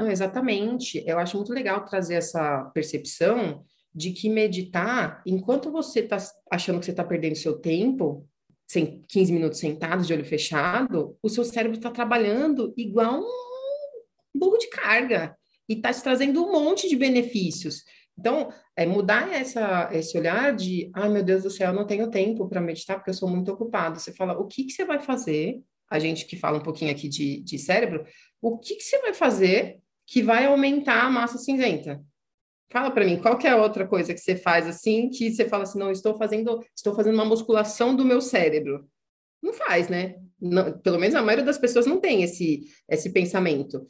Não, 0.00 0.10
exatamente. 0.10 1.04
Eu 1.06 1.18
acho 1.18 1.36
muito 1.36 1.52
legal 1.52 1.84
trazer 1.84 2.14
essa 2.14 2.64
percepção 2.72 3.62
de 3.94 4.12
que 4.12 4.30
meditar, 4.30 5.22
enquanto 5.26 5.70
você 5.70 6.00
está 6.00 6.16
achando 6.50 6.78
que 6.78 6.86
você 6.86 6.90
está 6.92 7.04
perdendo 7.04 7.36
seu 7.36 7.58
tempo, 7.58 8.26
15 8.66 9.30
minutos 9.30 9.58
sentado, 9.58 10.02
de 10.02 10.14
olho 10.14 10.24
fechado, 10.24 11.18
o 11.22 11.28
seu 11.28 11.44
cérebro 11.44 11.76
está 11.76 11.90
trabalhando 11.90 12.72
igual 12.78 13.20
um 13.20 14.38
burro 14.38 14.56
de 14.56 14.70
carga 14.70 15.36
e 15.68 15.74
está 15.74 15.92
te 15.92 16.02
trazendo 16.02 16.42
um 16.46 16.50
monte 16.50 16.88
de 16.88 16.96
benefícios. 16.96 17.84
Então, 18.18 18.50
é 18.74 18.86
mudar 18.86 19.30
essa, 19.30 19.90
esse 19.92 20.16
olhar 20.16 20.56
de, 20.56 20.90
ai 20.94 21.10
meu 21.10 21.22
Deus 21.22 21.42
do 21.42 21.50
céu, 21.50 21.72
eu 21.72 21.74
não 21.74 21.86
tenho 21.86 22.08
tempo 22.08 22.48
para 22.48 22.58
meditar 22.58 22.96
porque 22.96 23.10
eu 23.10 23.14
sou 23.14 23.28
muito 23.28 23.52
ocupado. 23.52 24.00
Você 24.00 24.14
fala, 24.14 24.32
o 24.38 24.46
que, 24.46 24.64
que 24.64 24.72
você 24.72 24.82
vai 24.86 24.98
fazer? 24.98 25.60
A 25.90 25.98
gente 25.98 26.24
que 26.24 26.38
fala 26.38 26.56
um 26.56 26.62
pouquinho 26.62 26.90
aqui 26.90 27.06
de, 27.06 27.42
de 27.42 27.58
cérebro, 27.58 28.06
o 28.40 28.58
que, 28.58 28.76
que 28.76 28.82
você 28.82 28.98
vai 29.00 29.12
fazer 29.12 29.78
que 30.10 30.22
vai 30.22 30.44
aumentar 30.46 31.04
a 31.04 31.10
massa 31.10 31.38
cinzenta? 31.38 32.04
Fala 32.68 32.90
para 32.90 33.04
mim, 33.04 33.20
qual 33.20 33.38
é 33.40 33.48
a 33.48 33.62
outra 33.62 33.86
coisa 33.86 34.12
que 34.12 34.18
você 34.18 34.34
faz 34.34 34.66
assim, 34.66 35.08
que 35.08 35.30
você 35.30 35.48
fala 35.48 35.62
assim, 35.62 35.78
não, 35.78 35.92
estou 35.92 36.18
fazendo, 36.18 36.60
estou 36.76 36.94
fazendo 36.96 37.14
uma 37.14 37.24
musculação 37.24 37.94
do 37.94 38.04
meu 38.04 38.20
cérebro. 38.20 38.88
Não 39.40 39.52
faz, 39.52 39.88
né? 39.88 40.16
Não, 40.40 40.76
pelo 40.80 40.98
menos 40.98 41.14
a 41.14 41.22
maioria 41.22 41.44
das 41.44 41.58
pessoas 41.58 41.86
não 41.86 42.00
tem 42.00 42.24
esse, 42.24 42.64
esse 42.88 43.10
pensamento. 43.10 43.86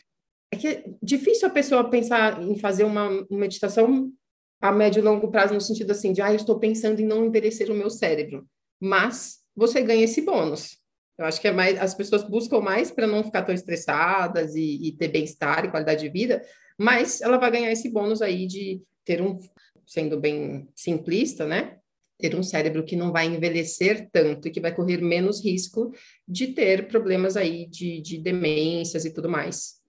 É 0.52 0.56
que 0.56 0.68
é 0.68 0.84
difícil 1.02 1.48
a 1.48 1.50
pessoa 1.50 1.88
pensar 1.88 2.42
em 2.42 2.58
fazer 2.58 2.84
uma 2.84 3.26
meditação 3.30 4.12
a 4.60 4.70
médio 4.70 5.00
e 5.00 5.02
longo 5.02 5.30
prazo 5.30 5.54
no 5.54 5.60
sentido 5.60 5.92
assim 5.92 6.12
de, 6.12 6.20
ah, 6.20 6.32
eu 6.32 6.36
estou 6.36 6.58
pensando 6.58 7.00
em 7.00 7.06
não 7.06 7.24
envelhecer 7.24 7.70
o 7.70 7.74
meu 7.74 7.88
cérebro. 7.88 8.46
Mas 8.78 9.38
você 9.56 9.80
ganha 9.80 10.04
esse 10.04 10.20
bônus. 10.20 10.79
Eu 11.20 11.26
acho 11.26 11.38
que 11.38 11.48
é 11.48 11.52
mais, 11.52 11.78
as 11.78 11.94
pessoas 11.94 12.22
buscam 12.22 12.60
mais 12.60 12.90
para 12.90 13.06
não 13.06 13.22
ficar 13.22 13.42
tão 13.42 13.54
estressadas 13.54 14.54
e, 14.54 14.88
e 14.88 14.92
ter 14.92 15.08
bem-estar 15.08 15.66
e 15.66 15.70
qualidade 15.70 16.00
de 16.00 16.08
vida, 16.08 16.40
mas 16.78 17.20
ela 17.20 17.36
vai 17.36 17.50
ganhar 17.50 17.70
esse 17.70 17.90
bônus 17.90 18.22
aí 18.22 18.46
de 18.46 18.80
ter 19.04 19.20
um, 19.20 19.38
sendo 19.86 20.18
bem 20.18 20.66
simplista, 20.74 21.46
né? 21.46 21.76
Ter 22.18 22.34
um 22.34 22.42
cérebro 22.42 22.82
que 22.86 22.96
não 22.96 23.12
vai 23.12 23.26
envelhecer 23.26 24.08
tanto 24.10 24.48
e 24.48 24.50
que 24.50 24.62
vai 24.62 24.74
correr 24.74 25.02
menos 25.02 25.44
risco 25.44 25.92
de 26.26 26.54
ter 26.54 26.88
problemas 26.88 27.36
aí 27.36 27.66
de, 27.66 28.00
de 28.00 28.16
demências 28.16 29.04
e 29.04 29.12
tudo 29.12 29.28
mais. 29.28 29.79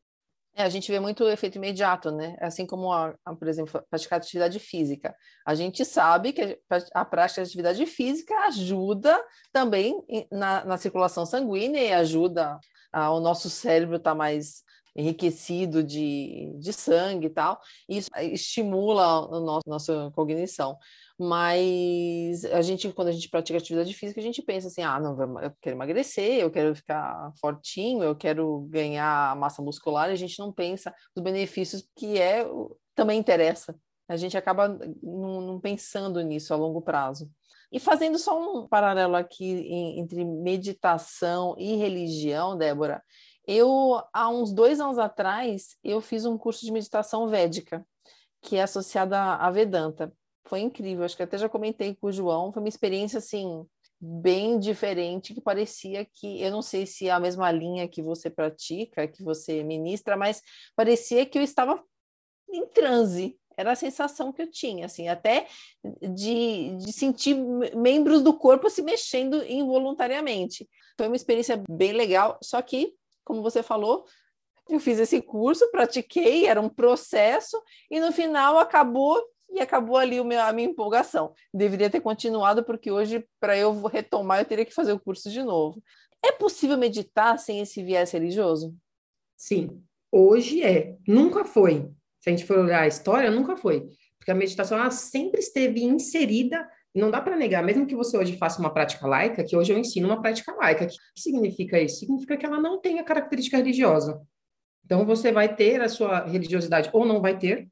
É, 0.53 0.63
a 0.63 0.69
gente 0.69 0.91
vê 0.91 0.99
muito 0.99 1.23
o 1.23 1.29
efeito 1.29 1.57
imediato, 1.57 2.11
né? 2.11 2.35
Assim 2.39 2.65
como, 2.65 2.91
a, 2.91 3.15
a, 3.23 3.35
por 3.35 3.47
exemplo, 3.47 3.81
praticar 3.89 4.19
atividade 4.19 4.59
física. 4.59 5.15
A 5.45 5.55
gente 5.55 5.85
sabe 5.85 6.33
que 6.33 6.59
a, 6.93 7.05
prática 7.05 7.41
de 7.41 7.47
atividade 7.47 7.85
física 7.85 8.35
ajuda 8.47 9.17
também 9.53 9.95
na, 10.29 10.65
na 10.65 10.77
circulação 10.77 11.25
sanguínea 11.25 11.81
e 11.81 11.93
ajuda 11.93 12.59
a, 12.91 13.11
o 13.11 13.21
nosso 13.21 13.49
cérebro 13.49 13.95
estar 13.95 14.11
tá 14.11 14.15
mais 14.15 14.63
enriquecido 14.95 15.81
de, 15.81 16.51
de 16.59 16.73
sangue 16.73 17.27
e 17.27 17.29
tal. 17.29 17.59
E 17.87 17.97
isso 17.97 18.09
estimula 18.17 19.03
a 19.03 19.39
nosso, 19.39 19.63
nossa 19.67 20.11
cognição. 20.13 20.77
Mas 21.23 22.43
a 22.45 22.63
gente, 22.63 22.91
quando 22.93 23.09
a 23.09 23.11
gente 23.11 23.29
pratica 23.29 23.59
atividade 23.59 23.93
física, 23.93 24.19
a 24.19 24.23
gente 24.23 24.41
pensa 24.41 24.69
assim: 24.69 24.81
ah, 24.81 24.99
não, 24.99 25.39
eu 25.39 25.53
quero 25.61 25.75
emagrecer, 25.75 26.39
eu 26.39 26.49
quero 26.49 26.73
ficar 26.73 27.31
fortinho, 27.39 28.01
eu 28.01 28.15
quero 28.15 28.61
ganhar 28.71 29.35
massa 29.35 29.61
muscular, 29.61 30.09
a 30.09 30.15
gente 30.15 30.39
não 30.39 30.51
pensa 30.51 30.91
nos 31.15 31.23
benefícios 31.23 31.87
que 31.95 32.19
é 32.19 32.43
também 32.95 33.19
interessa. 33.19 33.75
A 34.07 34.17
gente 34.17 34.35
acaba 34.35 34.67
não, 35.03 35.41
não 35.41 35.59
pensando 35.59 36.19
nisso 36.21 36.55
a 36.55 36.57
longo 36.57 36.81
prazo. 36.81 37.29
E 37.71 37.79
fazendo 37.79 38.17
só 38.17 38.41
um 38.41 38.67
paralelo 38.67 39.15
aqui 39.15 39.45
em, 39.45 39.99
entre 39.99 40.25
meditação 40.25 41.53
e 41.55 41.75
religião, 41.75 42.57
Débora, 42.57 42.99
eu, 43.45 44.01
há 44.11 44.27
uns 44.27 44.51
dois 44.51 44.79
anos 44.79 44.97
atrás, 44.97 45.77
eu 45.83 46.01
fiz 46.01 46.25
um 46.25 46.35
curso 46.35 46.65
de 46.65 46.71
meditação 46.71 47.27
védica, 47.27 47.85
que 48.41 48.55
é 48.55 48.63
associada 48.63 49.35
à 49.35 49.51
Vedanta 49.51 50.11
foi 50.45 50.61
incrível. 50.61 51.03
Acho 51.03 51.15
que 51.15 51.23
até 51.23 51.37
já 51.37 51.49
comentei 51.49 51.95
com 51.95 52.07
o 52.07 52.11
João, 52.11 52.51
foi 52.51 52.61
uma 52.61 52.69
experiência 52.69 53.17
assim 53.17 53.65
bem 54.03 54.57
diferente 54.57 55.33
que 55.33 55.39
parecia 55.39 56.03
que 56.03 56.41
eu 56.41 56.49
não 56.49 56.63
sei 56.63 56.87
se 56.87 57.07
é 57.07 57.11
a 57.11 57.19
mesma 57.19 57.51
linha 57.51 57.87
que 57.87 58.01
você 58.01 58.31
pratica, 58.31 59.07
que 59.07 59.21
você 59.23 59.63
ministra, 59.63 60.17
mas 60.17 60.41
parecia 60.75 61.23
que 61.23 61.37
eu 61.37 61.43
estava 61.43 61.83
em 62.51 62.65
transe. 62.67 63.37
Era 63.55 63.73
a 63.73 63.75
sensação 63.75 64.31
que 64.31 64.41
eu 64.41 64.49
tinha, 64.49 64.85
assim, 64.87 65.07
até 65.07 65.45
de, 65.83 66.75
de 66.77 66.91
sentir 66.91 67.35
membros 67.75 68.23
do 68.23 68.33
corpo 68.33 68.69
se 68.69 68.81
mexendo 68.81 69.43
involuntariamente. 69.45 70.67
Foi 70.97 71.05
uma 71.05 71.15
experiência 71.15 71.61
bem 71.69 71.91
legal, 71.91 72.39
só 72.41 72.61
que, 72.61 72.95
como 73.23 73.43
você 73.43 73.61
falou, 73.61 74.05
eu 74.69 74.79
fiz 74.79 74.97
esse 74.99 75.21
curso, 75.21 75.69
pratiquei, 75.69 76.47
era 76.47 76.61
um 76.61 76.69
processo, 76.69 77.61
e 77.89 77.99
no 77.99 78.11
final 78.11 78.57
acabou 78.57 79.21
e 79.51 79.59
acabou 79.59 79.97
ali 79.97 80.19
o 80.19 80.25
meu, 80.25 80.41
a 80.41 80.51
minha 80.53 80.69
empolgação. 80.69 81.33
Deveria 81.53 81.89
ter 81.89 82.01
continuado, 82.01 82.63
porque 82.63 82.91
hoje, 82.91 83.25
para 83.39 83.57
eu 83.57 83.73
retomar, 83.85 84.39
eu 84.39 84.45
teria 84.45 84.65
que 84.65 84.73
fazer 84.73 84.93
o 84.93 84.99
curso 84.99 85.29
de 85.29 85.43
novo. 85.43 85.81
É 86.23 86.31
possível 86.31 86.77
meditar 86.77 87.37
sem 87.37 87.59
esse 87.59 87.83
viés 87.83 88.11
religioso? 88.11 88.75
Sim, 89.35 89.83
hoje 90.11 90.63
é. 90.63 90.95
Nunca 91.07 91.43
foi. 91.43 91.89
Se 92.19 92.29
a 92.29 92.31
gente 92.31 92.45
for 92.45 92.59
olhar 92.59 92.83
a 92.83 92.87
história, 92.87 93.31
nunca 93.31 93.57
foi. 93.57 93.89
Porque 94.17 94.31
a 94.31 94.35
meditação 94.35 94.77
ela 94.77 94.91
sempre 94.91 95.39
esteve 95.39 95.83
inserida 95.83 96.67
não 96.93 97.09
dá 97.09 97.21
para 97.21 97.37
negar, 97.37 97.63
mesmo 97.63 97.85
que 97.87 97.95
você 97.95 98.17
hoje 98.17 98.35
faça 98.35 98.59
uma 98.59 98.73
prática 98.73 99.07
laica, 99.07 99.43
que 99.43 99.55
hoje 99.55 99.71
eu 99.71 99.77
ensino 99.77 100.07
uma 100.07 100.21
prática 100.21 100.53
laica. 100.53 100.85
O 100.85 100.87
que 100.87 100.95
significa 101.15 101.79
isso? 101.79 101.99
Significa 101.99 102.35
que 102.35 102.45
ela 102.45 102.59
não 102.59 102.81
tem 102.81 102.99
a 102.99 103.03
característica 103.03 103.57
religiosa. 103.57 104.21
Então, 104.83 105.05
você 105.05 105.31
vai 105.31 105.55
ter 105.55 105.81
a 105.81 105.87
sua 105.87 106.25
religiosidade 106.25 106.89
ou 106.91 107.05
não 107.05 107.21
vai 107.21 107.37
ter, 107.37 107.69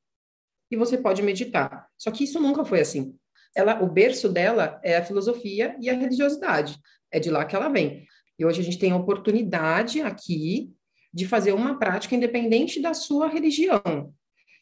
e 0.69 0.75
você 0.75 0.97
pode 0.97 1.21
meditar. 1.21 1.87
Só 1.97 2.11
que 2.11 2.23
isso 2.23 2.39
nunca 2.39 2.63
foi 2.63 2.81
assim. 2.81 3.15
Ela, 3.55 3.81
o 3.83 3.87
berço 3.87 4.29
dela 4.29 4.79
é 4.83 4.97
a 4.97 5.03
filosofia 5.03 5.75
e 5.79 5.89
a 5.89 5.93
religiosidade. 5.93 6.77
É 7.11 7.19
de 7.19 7.29
lá 7.29 7.45
que 7.45 7.55
ela 7.55 7.69
vem. 7.69 8.05
E 8.37 8.45
hoje 8.45 8.61
a 8.61 8.63
gente 8.63 8.79
tem 8.79 8.91
a 8.91 8.97
oportunidade 8.97 10.01
aqui 10.01 10.71
de 11.13 11.27
fazer 11.27 11.53
uma 11.53 11.77
prática 11.77 12.15
independente 12.15 12.81
da 12.81 12.93
sua 12.93 13.27
religião. 13.27 14.13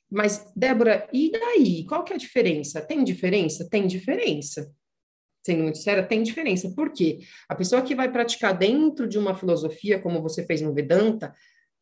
Mas, 0.09 0.49
Débora, 0.55 1.07
e 1.11 1.31
daí? 1.31 1.85
Qual 1.85 2.03
que 2.03 2.13
é 2.13 2.15
a 2.15 2.19
diferença? 2.19 2.81
Tem 2.81 3.03
diferença? 3.03 3.67
Tem 3.69 3.85
diferença. 3.85 4.71
Sendo 5.45 5.63
muito 5.63 5.77
séria, 5.77 6.05
tem 6.05 6.23
diferença. 6.23 6.73
Por 6.73 6.91
quê? 6.91 7.19
A 7.47 7.55
pessoa 7.55 7.81
que 7.81 7.95
vai 7.95 8.11
praticar 8.11 8.57
dentro 8.57 9.07
de 9.07 9.17
uma 9.17 9.35
filosofia, 9.35 9.99
como 9.99 10.21
você 10.21 10.45
fez 10.45 10.61
no 10.61 10.73
Vedanta, 10.73 11.33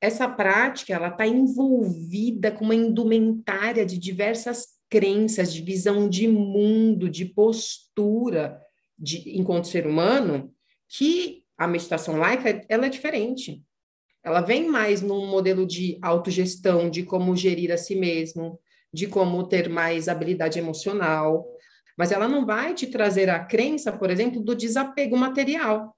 essa 0.06 0.30
prática 0.30 0.94
ela 0.94 1.08
está 1.08 1.26
envolvida 1.26 2.52
com 2.52 2.66
uma 2.66 2.76
indumentária 2.76 3.86
de 3.86 3.98
diversas 3.98 4.68
crenças, 4.90 5.52
de 5.52 5.62
visão 5.62 6.08
de 6.08 6.28
mundo, 6.28 7.10
de 7.10 7.26
postura 7.26 8.62
de 8.98 9.38
enquanto 9.38 9.68
ser 9.68 9.88
humano, 9.88 10.54
que 10.88 11.44
a 11.58 11.68
meditação 11.68 12.18
laica 12.18 12.64
ela 12.70 12.86
é 12.86 12.90
diferente. 12.90 13.64
Ela 14.24 14.42
vem 14.42 14.68
mais 14.68 15.02
num 15.02 15.26
modelo 15.28 15.66
de 15.66 15.98
autogestão, 16.02 16.90
de 16.90 17.04
como 17.04 17.36
gerir 17.36 17.72
a 17.72 17.78
si 17.78 17.96
mesmo, 17.96 18.60
de 18.94 19.08
como 19.08 19.48
ter 19.48 19.70
mais 19.70 20.08
habilidade 20.08 20.60
emocional, 20.60 21.46
mas 21.98 22.12
ela 22.12 22.28
não 22.28 22.46
vai 22.46 22.74
te 22.74 22.88
trazer 22.88 23.30
a 23.30 23.44
crença, 23.44 23.92
por 23.92 24.10
exemplo, 24.10 24.42
do 24.42 24.56
desapego 24.56 25.18
material 25.18 25.95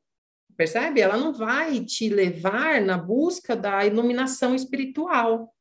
percebe? 0.57 0.99
Ela 0.99 1.15
não 1.15 1.31
vai 1.31 1.79
te 1.85 2.09
levar 2.09 2.81
na 2.81 2.97
busca 2.97 3.55
da 3.55 3.85
iluminação 3.85 4.55
espiritual. 4.55 5.53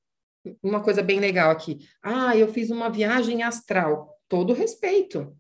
Uma 0.63 0.83
coisa 0.83 1.03
bem 1.03 1.21
legal 1.21 1.51
aqui. 1.51 1.79
Ah, 2.03 2.37
eu 2.37 2.49
fiz 2.49 2.71
uma 2.71 2.89
viagem 2.89 3.43
astral. 3.43 4.17
Todo 4.29 4.55
respeito. 4.55 5.37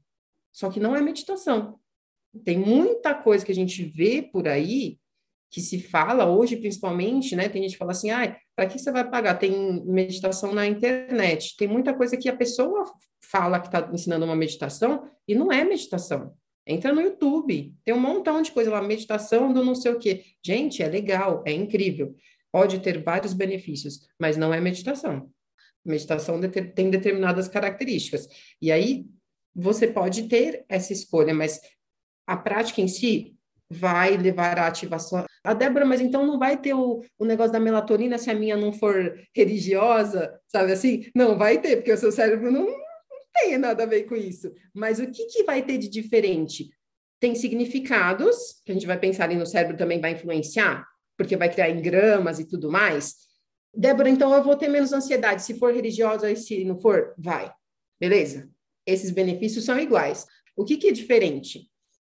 Só 0.52 0.70
que 0.70 0.78
não 0.78 0.94
é 0.94 1.00
meditação. 1.00 1.78
Tem 2.44 2.58
muita 2.58 3.14
coisa 3.14 3.44
que 3.44 3.52
a 3.52 3.54
gente 3.54 3.84
vê 3.84 4.22
por 4.22 4.46
aí 4.46 4.98
que 5.50 5.60
se 5.60 5.80
fala 5.80 6.26
hoje, 6.26 6.56
principalmente, 6.56 7.34
né? 7.34 7.48
Tem 7.48 7.62
gente 7.62 7.72
que 7.72 7.78
fala 7.78 7.92
assim, 7.92 8.10
ah, 8.10 8.36
para 8.54 8.66
que 8.66 8.78
você 8.78 8.90
vai 8.90 9.08
pagar? 9.08 9.36
Tem 9.36 9.82
meditação 9.84 10.52
na 10.52 10.66
internet. 10.66 11.56
Tem 11.56 11.68
muita 11.68 11.94
coisa 11.94 12.16
que 12.16 12.28
a 12.28 12.36
pessoa 12.36 12.84
fala 13.20 13.60
que 13.60 13.66
está 13.68 13.88
ensinando 13.92 14.25
uma 14.25 14.36
meditação 14.36 15.08
e 15.26 15.34
não 15.34 15.50
é 15.52 15.64
meditação. 15.64 16.34
Entra 16.66 16.92
no 16.92 17.00
YouTube, 17.00 17.75
tem 17.85 17.94
um 17.94 18.00
montão 18.00 18.42
de 18.42 18.50
coisa 18.50 18.70
lá, 18.70 18.82
meditação 18.82 19.52
do 19.52 19.64
não 19.64 19.75
sei 19.75 19.92
o 19.92 19.99
quê. 19.99 20.25
Gente, 20.44 20.82
é 20.82 20.88
legal, 20.88 21.44
é 21.46 21.52
incrível. 21.52 22.14
Pode 22.50 22.80
ter 22.80 23.02
vários 23.02 23.32
benefícios, 23.32 24.00
mas 24.18 24.37
não 24.37 24.52
é 24.52 24.61
meditação. 24.61 25.30
Meditação 25.85 26.40
tem 26.75 26.90
determinadas 26.90 27.46
características. 27.46 28.26
E 28.61 28.73
aí 28.73 29.06
você 29.54 29.87
pode 29.87 30.25
ter 30.25 30.64
essa 30.68 30.92
escolha, 30.92 31.32
mas 31.32 31.61
a 32.26 32.37
prática 32.37 32.80
em 32.80 32.88
si 32.88 33.37
vai 33.70 34.16
levar 34.16 34.58
à 34.58 34.66
ativação. 34.66 35.25
A 35.44 35.54
Débora, 35.54 35.85
mas 35.85 36.00
então 36.00 36.26
não 36.26 36.38
vai 36.38 36.56
ter 36.56 36.75
o, 36.75 37.02
o 37.18 37.25
negócio 37.25 37.52
da 37.52 37.61
melatonina 37.61 38.18
se 38.18 38.30
a 38.30 38.35
minha 38.35 38.56
não 38.56 38.73
for 38.73 39.16
religiosa, 39.35 40.38
sabe 40.49 40.73
assim? 40.73 41.11
Não 41.14 41.38
vai 41.38 41.61
ter, 41.61 41.76
porque 41.76 41.92
o 41.92 41.96
seu 41.96 42.11
cérebro 42.12 42.50
não, 42.50 42.66
tem 43.37 43.59
nada 43.59 43.83
a 43.83 43.87
ver 43.87 44.05
com 44.05 44.16
isso. 44.16 44.52
Mas 44.75 44.99
o 44.99 45.11
que, 45.11 45.26
que 45.26 45.45
vai 45.45 45.62
ter 45.62 45.78
de 45.78 45.88
diferente? 45.88 46.71
Tem 47.21 47.35
significados, 47.35 48.61
que 48.64 48.73
a 48.73 48.75
gente 48.75 48.87
vai 48.87 48.99
pensar 48.99 49.25
ali 49.25 49.37
no 49.37 49.47
cérebro 49.47 49.76
também 49.76 50.00
vai 50.00 50.12
influenciar, 50.12 50.87
porque 51.16 51.37
vai 51.37 51.50
criar 51.50 51.71
engramas 51.71 52.38
e 52.38 52.45
tudo 52.45 52.71
mais. 52.71 53.14
Débora, 53.75 54.09
então 54.09 54.35
eu 54.35 54.43
vou 54.43 54.57
ter 54.57 54.69
menos 54.69 54.93
ansiedade 54.93 55.43
se 55.43 55.59
for 55.59 55.73
religiosa 55.73 56.31
e 56.31 56.37
se 56.37 56.64
não 56.64 56.78
for? 56.78 57.14
Vai. 57.19 57.50
Beleza? 58.00 58.49
Esses 58.87 59.11
benefícios 59.11 59.64
são 59.64 59.78
iguais. 59.78 60.26
O 60.57 60.64
que, 60.64 60.76
que 60.76 60.88
é 60.88 60.93
diferente? 60.93 61.71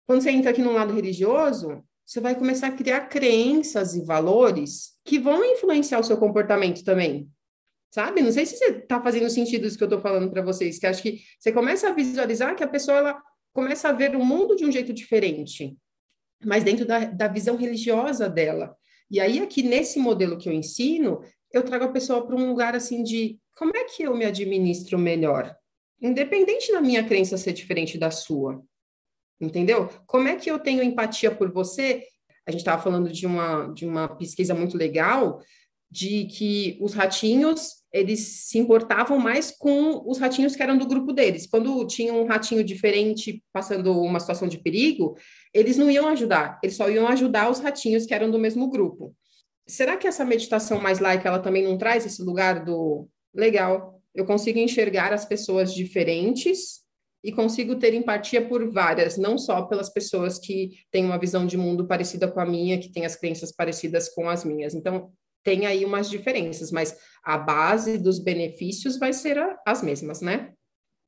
Quando 0.07 0.23
você 0.23 0.31
entra 0.31 0.51
aqui 0.51 0.63
no 0.63 0.73
lado 0.73 0.93
religioso, 0.93 1.83
você 2.05 2.21
vai 2.21 2.35
começar 2.35 2.69
a 2.69 2.73
criar 2.73 3.03
crenças 3.03 3.95
e 3.95 4.05
valores 4.05 4.99
que 5.05 5.19
vão 5.19 5.45
influenciar 5.45 6.01
o 6.01 6.05
seu 6.05 6.17
comportamento 6.17 6.83
também. 6.83 7.31
Sabe? 7.91 8.23
Não 8.23 8.31
sei 8.31 8.47
se 8.47 8.57
você 8.57 8.67
está 8.67 9.01
fazendo 9.03 9.29
sentido 9.29 9.67
isso 9.67 9.77
que 9.77 9.83
eu 9.83 9.87
estou 9.87 10.01
falando 10.01 10.31
para 10.31 10.43
vocês, 10.43 10.79
que 10.79 10.87
acho 10.87 11.03
que 11.03 11.21
você 11.39 11.53
começa 11.53 11.89
a 11.89 11.93
visualizar 11.93 12.55
que 12.55 12.63
a 12.63 12.69
pessoa 12.69 12.99
ela 12.99 13.23
começa 13.53 13.89
a 13.89 13.93
ver 13.93 14.15
o 14.15 14.25
mundo 14.25 14.55
de 14.55 14.65
um 14.65 14.71
jeito 14.71 14.93
diferente, 14.93 15.77
mas 16.45 16.63
dentro 16.63 16.87
da, 16.87 17.05
da 17.05 17.29
visão 17.29 17.57
religiosa 17.57 18.29
dela. 18.29 18.77
E 19.11 19.19
aí, 19.19 19.41
aqui 19.41 19.63
nesse 19.63 19.99
modelo 19.99 20.39
que 20.39 20.49
eu 20.49 20.53
ensino, 20.53 21.21
eu 21.53 21.65
trago 21.65 21.85
a 21.85 21.93
pessoa 21.93 22.25
para 22.25 22.37
um 22.37 22.49
lugar 22.49 22.77
assim 22.77 23.03
de 23.03 23.41
como 23.57 23.77
é 23.77 23.85
que 23.85 24.05
eu 24.05 24.17
me 24.17 24.25
administro 24.25 24.97
melhor? 24.97 25.55
Independente 26.01 26.73
da 26.73 26.81
minha 26.81 27.05
crença 27.05 27.37
ser 27.37 27.53
diferente 27.53 27.99
da 27.99 28.11
sua. 28.11 28.63
Entendeu? 29.41 29.89
Como 30.07 30.29
é 30.29 30.37
que 30.37 30.51
eu 30.51 30.59
tenho 30.59 30.83
empatia 30.83 31.31
por 31.31 31.51
você? 31.51 32.07
A 32.47 32.51
gente 32.51 32.61
estava 32.61 32.81
falando 32.81 33.11
de 33.11 33.27
uma, 33.27 33.67
de 33.73 33.85
uma 33.85 34.09
pesquisa 34.09 34.55
muito 34.55 34.77
legal 34.77 35.43
de 35.91 36.27
que 36.27 36.79
os 36.81 36.95
ratinhos 36.95 37.81
eles 37.93 38.47
se 38.49 38.59
importavam 38.59 39.19
mais 39.19 39.51
com 39.51 40.09
os 40.09 40.19
ratinhos 40.19 40.55
que 40.55 40.63
eram 40.63 40.79
do 40.79 40.87
grupo 40.87 41.13
deles. 41.13 41.47
Quando 41.47 41.85
tinha 41.87 42.13
um 42.13 42.25
ratinho 42.25 42.63
diferente 42.63 43.43
passando 43.53 44.01
uma 44.01 44.21
situação 44.21 44.47
de 44.47 44.59
perigo, 44.59 45.17
eles 45.53 45.77
não 45.77 45.91
iam 45.91 46.07
ajudar, 46.09 46.61
eles 46.63 46.77
só 46.77 46.89
iam 46.89 47.09
ajudar 47.09 47.51
os 47.51 47.59
ratinhos 47.59 48.07
que 48.07 48.15
eram 48.15 48.31
do 48.31 48.39
mesmo 48.39 48.71
grupo. 48.71 49.15
Será 49.67 49.97
que 49.97 50.07
essa 50.07 50.25
meditação 50.25 50.81
mais 50.81 51.01
laica 51.01 51.29
ela 51.29 51.41
também 51.41 51.65
não 51.65 51.77
traz 51.77 52.07
esse 52.07 52.23
lugar 52.23 52.65
do 52.65 53.09
legal? 53.35 54.01
Eu 54.15 54.25
consigo 54.25 54.59
enxergar 54.59 55.13
as 55.13 55.25
pessoas 55.25 55.75
diferentes 55.75 56.81
e 57.23 57.31
consigo 57.31 57.77
ter 57.77 57.93
empatia 57.93 58.47
por 58.47 58.71
várias, 58.71 59.19
não 59.19 59.37
só 59.37 59.63
pelas 59.63 59.91
pessoas 59.91 60.39
que 60.39 60.71
têm 60.91 61.05
uma 61.05 61.19
visão 61.19 61.47
de 61.47 61.57
mundo 61.57 61.87
parecida 61.87 62.27
com 62.27 62.41
a 62.41 62.47
minha, 62.47 62.79
que 62.79 62.91
têm 62.91 63.05
as 63.05 63.15
crenças 63.15 63.53
parecidas 63.53 64.09
com 64.09 64.29
as 64.29 64.45
minhas. 64.45 64.75
Então, 64.75 65.13
tem 65.43 65.67
aí 65.67 65.85
umas 65.85 66.09
diferenças, 66.09 66.71
mas 66.71 66.97
a 67.23 67.39
base 67.39 67.99
dos 67.99 68.19
benefícios 68.19 68.99
vai 68.99 69.13
ser 69.13 69.39
a, 69.39 69.61
as 69.67 69.83
mesmas, 69.83 70.21
né? 70.21 70.53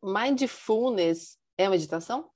Mindfulness 0.03 1.39
é 1.57 1.69
meditação? 1.69 2.33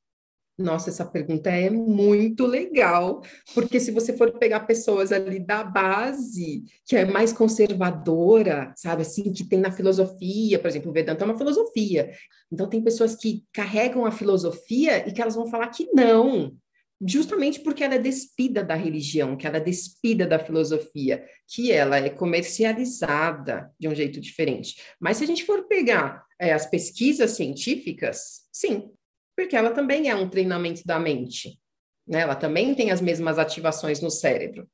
Nossa, 0.59 0.89
essa 0.89 1.05
pergunta 1.05 1.51
é 1.51 1.69
muito 1.69 2.47
legal, 2.47 3.21
porque 3.53 3.79
se 3.79 3.91
você 3.91 4.17
for 4.17 4.39
pegar 4.39 4.61
pessoas 4.61 5.13
ali 5.13 5.39
da 5.39 5.63
base, 5.63 6.65
que 6.87 6.97
é 6.97 7.05
mais 7.05 7.31
conservadora, 7.31 8.73
sabe, 8.75 9.03
assim, 9.03 9.31
que 9.35 9.45
tem 9.45 9.61
na 9.61 9.71
filosofia, 9.71 10.59
por 10.59 10.69
exemplo, 10.69 10.91
o 10.91 10.95
Vedanta 10.95 11.25
é 11.25 11.27
uma 11.27 11.37
filosofia. 11.37 12.11
Então, 12.51 12.71
tem 12.71 12.83
pessoas 12.83 13.15
que 13.15 13.45
carregam 13.53 14.07
a 14.07 14.11
filosofia 14.11 15.07
e 15.07 15.13
que 15.13 15.21
elas 15.21 15.35
vão 15.35 15.47
falar 15.47 15.69
que 15.69 15.91
não, 15.93 16.57
justamente 17.01 17.61
porque 17.61 17.85
ela 17.85 17.97
é 17.97 17.99
despida 17.99 18.63
da 18.63 18.75
religião, 18.75 19.37
que 19.37 19.47
ela 19.47 19.59
é 19.59 19.61
despida 19.61 20.27
da 20.27 20.39
filosofia, 20.39 21.25
que 21.47 21.71
ela 21.71 21.99
é 21.99 22.09
comercializada 22.09 23.71
de 23.79 23.89
um 23.89 23.95
jeito 23.95 24.21
diferente. 24.21 24.81
Mas 25.01 25.19
se 25.19 25.25
a 25.25 25.27
gente 25.27 25.45
for 25.45 25.67
pegar 25.69 26.25
é, 26.39 26.53
as 26.53 26.67
pesquisas 26.67 27.33
científicas, 27.33 28.47
sim, 28.53 28.91
porque 29.37 29.55
ela 29.55 29.71
também 29.71 30.09
é 30.09 30.17
um 30.17 30.29
treinamento 30.29 30.83
da 30.87 30.99
mente, 30.99 31.61
né? 32.07 32.21
Ela 32.21 32.35
também 32.35 32.75
tem 32.75 32.91
as 32.91 33.01
mesmas 33.01 33.39
ativações 33.39 34.01
no 34.01 34.11
cérebro. 34.11 34.67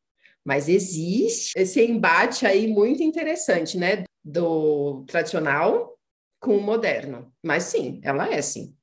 Mas 0.45 0.69
existe 0.69 1.53
esse 1.57 1.85
embate 1.85 2.47
aí 2.47 2.67
muito 2.67 3.03
interessante, 3.03 3.79
né? 3.79 4.05
Do 4.25 5.05
tradicional 5.07 5.97
com 6.41 6.57
o 6.57 6.61
moderno. 6.61 7.33
Mas 7.43 7.65
sim, 7.65 8.01
ela 8.03 8.33
é 8.33 8.43
sim. 8.43 8.75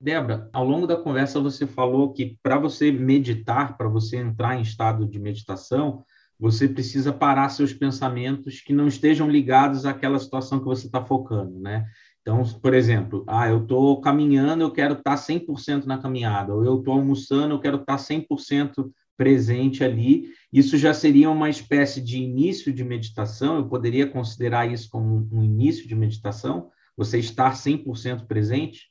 Débora, 0.00 0.50
ao 0.52 0.64
longo 0.64 0.86
da 0.86 0.96
conversa 0.96 1.40
você 1.40 1.66
falou 1.66 2.12
que 2.12 2.38
para 2.42 2.58
você 2.58 2.92
meditar, 2.92 3.76
para 3.76 3.88
você 3.88 4.16
entrar 4.16 4.56
em 4.56 4.62
estado 4.62 5.06
de 5.08 5.18
meditação, 5.18 6.04
você 6.38 6.68
precisa 6.68 7.12
parar 7.12 7.48
seus 7.48 7.72
pensamentos 7.72 8.60
que 8.60 8.74
não 8.74 8.88
estejam 8.88 9.28
ligados 9.28 9.86
àquela 9.86 10.18
situação 10.18 10.58
que 10.58 10.66
você 10.66 10.86
está 10.86 11.02
focando, 11.02 11.58
né? 11.58 11.86
Então, 12.20 12.42
por 12.60 12.74
exemplo, 12.74 13.24
ah, 13.26 13.48
eu 13.48 13.62
estou 13.62 14.00
caminhando, 14.00 14.62
eu 14.62 14.70
quero 14.70 14.94
estar 14.94 15.16
100% 15.16 15.86
na 15.86 15.96
caminhada, 15.96 16.52
ou 16.52 16.64
eu 16.64 16.78
estou 16.78 16.94
almoçando, 16.94 17.54
eu 17.54 17.60
quero 17.60 17.76
estar 17.76 17.96
100% 17.96 18.90
presente 19.16 19.82
ali. 19.82 20.30
Isso 20.52 20.76
já 20.76 20.92
seria 20.92 21.30
uma 21.30 21.48
espécie 21.48 22.02
de 22.02 22.18
início 22.18 22.72
de 22.72 22.84
meditação, 22.84 23.56
eu 23.56 23.68
poderia 23.68 24.06
considerar 24.06 24.70
isso 24.70 24.90
como 24.90 25.26
um 25.32 25.42
início 25.42 25.88
de 25.88 25.94
meditação? 25.94 26.68
Você 26.96 27.18
estar 27.18 27.54
100% 27.54 28.26
presente? 28.26 28.90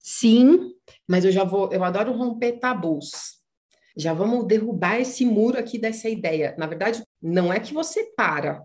Sim, 0.00 0.72
mas 1.06 1.24
eu 1.24 1.32
já 1.32 1.44
vou, 1.44 1.70
eu 1.72 1.84
adoro 1.84 2.12
romper 2.12 2.58
tabus. 2.58 3.40
Já 3.96 4.14
vamos 4.14 4.46
derrubar 4.46 5.00
esse 5.00 5.24
muro 5.24 5.58
aqui 5.58 5.78
dessa 5.78 6.08
ideia. 6.08 6.54
Na 6.58 6.66
verdade, 6.66 7.02
não 7.20 7.52
é 7.52 7.60
que 7.60 7.74
você 7.74 8.12
para, 8.16 8.64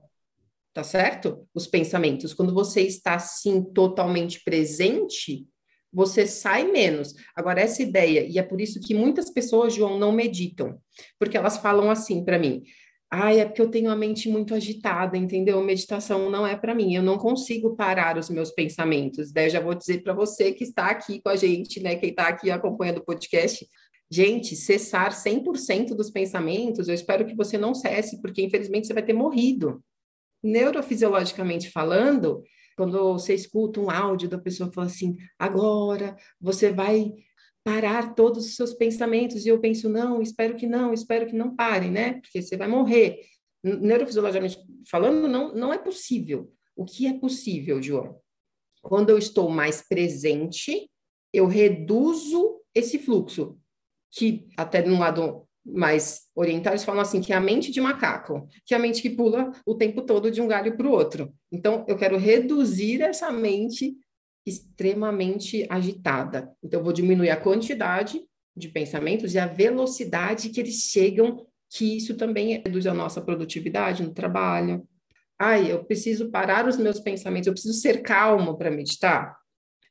tá 0.74 0.84
certo? 0.84 1.48
Os 1.54 1.68
pensamentos. 1.68 2.34
Quando 2.34 2.54
você 2.54 2.82
está 2.82 3.16
assim 3.16 3.62
totalmente 3.62 4.44
presente, 4.44 5.48
você 5.92 6.28
sai 6.28 6.72
menos. 6.72 7.16
Agora, 7.36 7.62
essa 7.62 7.82
ideia, 7.82 8.26
e 8.28 8.38
é 8.38 8.44
por 8.44 8.62
isso 8.62 8.80
que 8.80 8.94
muitas 8.94 9.30
pessoas, 9.30 9.74
João, 9.74 9.98
não 9.98 10.12
meditam, 10.12 10.78
porque 11.18 11.38
elas 11.38 11.58
falam 11.58 11.90
assim 11.90 12.24
para 12.24 12.38
mim: 12.38 12.64
Ai, 13.18 13.40
é 13.40 13.46
porque 13.46 13.62
eu 13.62 13.72
tenho 13.72 13.90
a 13.90 13.96
mente 13.96 14.28
muito 14.28 14.54
agitada, 14.54 15.18
entendeu? 15.18 15.64
Meditação 15.64 16.30
não 16.30 16.46
é 16.46 16.54
para 16.54 16.76
mim, 16.76 16.96
eu 16.96 17.02
não 17.02 17.18
consigo 17.18 17.74
parar 17.74 18.18
os 18.18 18.30
meus 18.30 18.52
pensamentos. 18.52 19.32
Daí 19.32 19.46
eu 19.46 19.52
já 19.52 19.62
vou 19.62 19.74
dizer 19.74 20.04
para 20.04 20.14
você 20.14 20.52
que 20.52 20.66
está 20.66 20.88
aqui 20.88 21.22
com 21.22 21.30
a 21.30 21.36
gente, 21.38 21.80
né? 21.80 21.96
Quem 21.96 22.10
está 22.10 22.28
aqui 22.28 22.52
acompanhando 22.52 22.98
o 22.98 23.06
podcast. 23.06 23.66
Gente, 24.12 24.54
cessar 24.58 25.14
100% 25.14 25.96
dos 25.96 26.10
pensamentos, 26.12 26.90
eu 26.90 26.94
espero 26.94 27.26
que 27.26 27.34
você 27.34 27.58
não 27.58 27.74
cesse, 27.74 28.22
porque 28.22 28.42
infelizmente 28.42 28.86
você 28.86 28.94
vai 28.94 29.04
ter 29.04 29.14
morrido. 29.14 29.82
Neurofisiologicamente 30.44 31.72
falando, 31.72 32.44
quando 32.76 33.14
você 33.14 33.34
escuta 33.34 33.80
um 33.80 33.90
áudio 33.90 34.28
da 34.28 34.38
pessoa 34.38 34.70
falando 34.74 34.90
assim, 34.90 35.16
agora 35.40 36.18
você 36.40 36.70
vai 36.70 37.14
parar 37.66 38.14
todos 38.14 38.46
os 38.46 38.56
seus 38.56 38.74
pensamentos. 38.76 39.44
E 39.44 39.50
eu 39.50 39.60
penso, 39.60 39.90
não, 39.90 40.22
espero 40.22 40.56
que 40.56 40.68
não, 40.68 40.94
espero 40.94 41.26
que 41.26 41.36
não 41.36 41.56
parem, 41.56 41.90
né? 41.90 42.14
Porque 42.22 42.40
você 42.40 42.56
vai 42.56 42.68
morrer. 42.68 43.22
Neurofisiologicamente 43.64 44.60
falando, 44.88 45.28
não, 45.28 45.54
não 45.54 45.74
é 45.74 45.78
possível. 45.80 46.54
O 46.76 46.86
que 46.86 47.08
é 47.08 47.14
possível, 47.14 47.82
João? 47.82 48.20
Quando 48.84 49.10
eu 49.10 49.18
estou 49.18 49.50
mais 49.50 49.82
presente, 49.82 50.88
eu 51.34 51.48
reduzo 51.48 52.62
esse 52.74 53.00
fluxo, 53.00 53.58
que 54.12 54.48
até 54.56 54.88
um 54.88 55.00
lado 55.00 55.48
mais 55.66 56.28
oriental, 56.36 56.74
eles 56.74 56.84
falam 56.84 57.02
assim, 57.02 57.20
que 57.20 57.34
é 57.34 57.36
a 57.36 57.42
mente 57.42 57.72
de 57.72 57.82
macaco, 57.82 58.48
que 58.64 58.76
é 58.76 58.78
a 58.78 58.80
mente 58.80 59.02
que 59.02 59.10
pula 59.10 59.52
o 59.66 59.74
tempo 59.74 60.04
todo 60.04 60.30
de 60.30 60.40
um 60.40 60.48
galho 60.48 60.78
para 60.78 60.86
o 60.86 60.92
outro. 60.92 61.34
Então, 61.52 61.84
eu 61.88 61.98
quero 61.98 62.16
reduzir 62.16 63.02
essa 63.02 63.32
mente 63.32 63.98
extremamente 64.46 65.66
agitada. 65.70 66.52
Então, 66.64 66.80
eu 66.80 66.84
vou 66.84 66.94
diminuir 66.94 67.30
a 67.30 67.38
quantidade 67.38 68.22
de 68.56 68.70
pensamentos 68.70 69.34
e 69.34 69.40
a 69.40 69.48
velocidade 69.48 70.50
que 70.50 70.60
eles 70.60 70.76
chegam, 70.76 71.46
que 71.70 71.98
isso 71.98 72.16
também 72.16 72.62
reduz 72.64 72.86
a 72.88 72.94
nossa 72.94 73.20
produtividade 73.20 74.04
no 74.04 74.14
trabalho. 74.14 74.88
Ai, 75.38 75.72
eu 75.72 75.84
preciso 75.84 76.30
parar 76.30 76.68
os 76.68 76.78
meus 76.78 77.00
pensamentos, 77.00 77.48
eu 77.48 77.54
preciso 77.54 77.74
ser 77.74 78.02
calmo 78.02 78.58
para 78.58 78.72
meditar. 78.72 79.36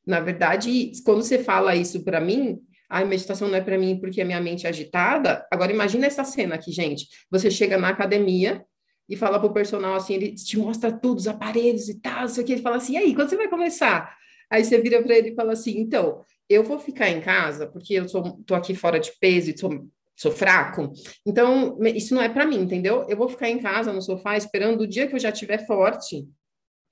Na 0.07 0.21
verdade, 0.21 0.93
quando 1.05 1.23
você 1.23 1.39
fala 1.43 1.75
isso 1.75 2.05
para 2.05 2.21
mim, 2.21 2.59
ai, 2.89 3.05
meditação 3.05 3.49
não 3.49 3.57
é 3.57 3.61
para 3.61 3.77
mim 3.77 3.99
porque 3.99 4.23
a 4.23 4.25
minha 4.25 4.41
mente 4.41 4.67
é 4.67 4.71
agitada. 4.71 5.47
Agora, 5.51 5.73
imagina 5.73 6.07
essa 6.07 6.25
cena 6.25 6.55
aqui, 6.55 6.71
gente. 6.73 7.09
Você 7.31 7.51
chega 7.51 7.77
na 7.77 7.89
academia, 7.89 8.65
e 9.09 9.17
fala 9.17 9.39
pro 9.39 9.53
personal 9.53 9.95
assim, 9.95 10.15
ele 10.15 10.35
te 10.35 10.59
mostra 10.59 10.91
tudo, 10.91 11.19
os 11.19 11.29
aparelhos 11.29 11.89
e 11.89 12.01
tal, 12.01 12.25
isso 12.25 12.41
aqui, 12.41 12.53
ele 12.53 12.63
fala 12.63 12.77
assim, 12.77 12.95
e 12.95 12.97
aí, 12.97 13.15
quando 13.15 13.29
você 13.29 13.37
vai 13.37 13.49
começar? 13.49 14.17
Aí 14.51 14.65
você 14.65 14.79
vira 14.81 15.03
para 15.03 15.17
ele 15.17 15.31
e 15.31 15.35
fala 15.35 15.53
assim: 15.53 15.79
então, 15.79 16.25
eu 16.49 16.63
vou 16.63 16.79
ficar 16.79 17.09
em 17.11 17.21
casa 17.21 17.67
porque 17.67 17.95
eu 17.95 18.09
sou, 18.09 18.23
tô 18.45 18.55
aqui 18.55 18.75
fora 18.75 18.99
de 18.99 19.13
peso 19.19 19.51
e 19.51 19.59
sou, 19.59 19.89
sou 20.17 20.33
fraco. 20.33 20.93
Então, 21.27 21.79
isso 21.83 22.15
não 22.15 22.23
é 22.23 22.29
para 22.29 22.47
mim, 22.47 22.61
entendeu? 22.61 23.05
Eu 23.09 23.17
vou 23.17 23.29
ficar 23.29 23.49
em 23.49 23.59
casa 23.59 23.93
no 23.93 24.03
sofá 24.03 24.37
esperando 24.37 24.83
o 24.83 24.87
dia 24.87 25.07
que 25.07 25.15
eu 25.15 25.21
já 25.21 25.31
estiver 25.31 25.67
forte 25.67 26.27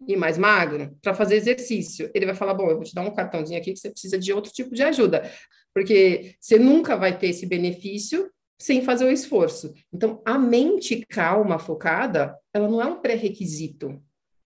e 0.07 0.17
mais 0.17 0.37
magro 0.37 0.97
para 1.01 1.15
fazer 1.15 1.37
exercício. 1.37 2.11
Ele 2.15 2.27
vai 2.27 2.35
falar: 2.35 2.55
bom, 2.55 2.69
eu 2.69 2.77
vou 2.77 2.85
te 2.85 2.95
dar 2.95 3.03
um 3.03 3.15
cartãozinho 3.15 3.61
aqui 3.61 3.73
que 3.73 3.79
você 3.79 3.91
precisa 3.91 4.19
de 4.19 4.33
outro 4.33 4.53
tipo 4.53 4.75
de 4.75 4.83
ajuda, 4.83 5.31
porque 5.75 6.35
você 6.41 6.59
nunca 6.59 6.97
vai 6.97 7.17
ter 7.17 7.29
esse 7.29 7.47
benefício 7.47 8.31
sem 8.61 8.83
fazer 8.83 9.05
o 9.05 9.11
esforço. 9.11 9.75
Então, 9.93 10.23
a 10.25 10.39
mente 10.39 11.05
calma, 11.07 11.59
focada, 11.59 12.39
ela 12.55 12.69
não 12.69 12.81
é 12.81 12.87
um 12.87 13.01
pré-requisito, 13.01 14.01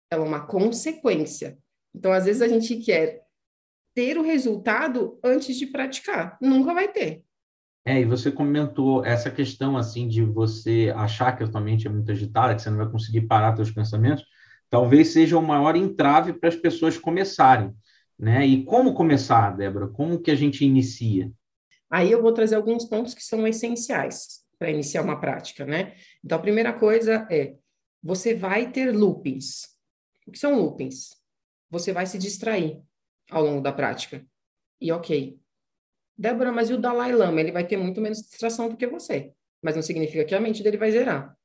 ela 0.10 0.24
é 0.24 0.28
uma 0.28 0.46
consequência. 0.48 1.58
Então, 1.98 2.12
às 2.12 2.26
vezes, 2.26 2.44
a 2.44 2.48
gente 2.48 2.76
quer 2.78 3.24
ter 3.96 4.20
o 4.20 4.22
resultado 4.22 5.20
antes 5.24 5.56
de 5.56 5.66
praticar. 5.66 6.38
Nunca 6.40 6.72
vai 6.72 6.88
ter. 6.88 7.24
É, 7.84 8.00
e 8.00 8.06
você 8.06 8.32
comentou 8.32 9.04
essa 9.04 9.32
questão, 9.32 9.76
assim, 9.76 10.08
de 10.08 10.22
você 10.22 10.94
achar 10.96 11.36
que 11.36 11.44
a 11.44 11.52
sua 11.52 11.60
mente 11.60 11.88
é 11.88 11.90
muito 11.90 12.12
agitada, 12.12 12.54
que 12.54 12.62
você 12.62 12.70
não 12.70 12.78
vai 12.78 12.92
conseguir 12.92 13.22
parar 13.22 13.56
seus 13.56 13.72
pensamentos, 13.72 14.24
talvez 14.70 15.08
seja 15.08 15.40
o 15.40 15.42
maior 15.42 15.76
entrave 15.76 16.34
para 16.34 16.50
as 16.50 16.56
pessoas 16.56 17.00
começarem, 17.00 17.74
né? 18.20 18.46
E 18.46 18.64
como 18.64 18.94
começar, 18.94 19.58
Débora? 19.58 19.88
Como 19.88 20.20
que 20.20 20.30
a 20.30 20.36
gente 20.36 20.64
inicia? 20.64 21.32
Aí 21.90 22.12
eu 22.12 22.22
vou 22.22 22.32
trazer 22.32 22.56
alguns 22.56 22.86
pontos 22.86 23.16
que 23.16 23.24
são 23.24 23.48
essenciais 23.48 24.42
para 24.60 24.70
iniciar 24.70 25.02
uma 25.02 25.20
prática, 25.20 25.66
né? 25.66 25.96
Então, 26.24 26.38
a 26.38 26.42
primeira 26.42 26.74
coisa 26.74 27.26
é, 27.32 27.56
você 28.04 28.36
vai 28.36 28.70
ter 28.70 28.92
loopings. 28.92 29.70
O 30.28 30.32
que 30.32 30.38
são 30.38 30.60
loopings? 30.60 31.17
Você 31.70 31.92
vai 31.92 32.06
se 32.06 32.18
distrair 32.18 32.82
ao 33.30 33.44
longo 33.44 33.62
da 33.62 33.72
prática. 33.72 34.26
E 34.80 34.92
ok. 34.92 35.40
Débora, 36.18 36.52
mas 36.52 36.70
e 36.70 36.74
o 36.74 36.78
Dalai 36.78 37.12
Lama? 37.12 37.40
Ele 37.40 37.52
vai 37.52 37.66
ter 37.66 37.78
muito 37.78 38.02
menos 38.02 38.22
distração 38.22 38.70
do 38.70 38.78
que 38.78 38.88
você. 38.88 39.34
Mas 39.62 39.76
não 39.76 39.82
significa 39.82 40.26
que 40.26 40.34
a 40.34 40.40
mente 40.40 40.64
dele 40.64 40.78
vai 40.78 40.92
zerar. 40.92 41.36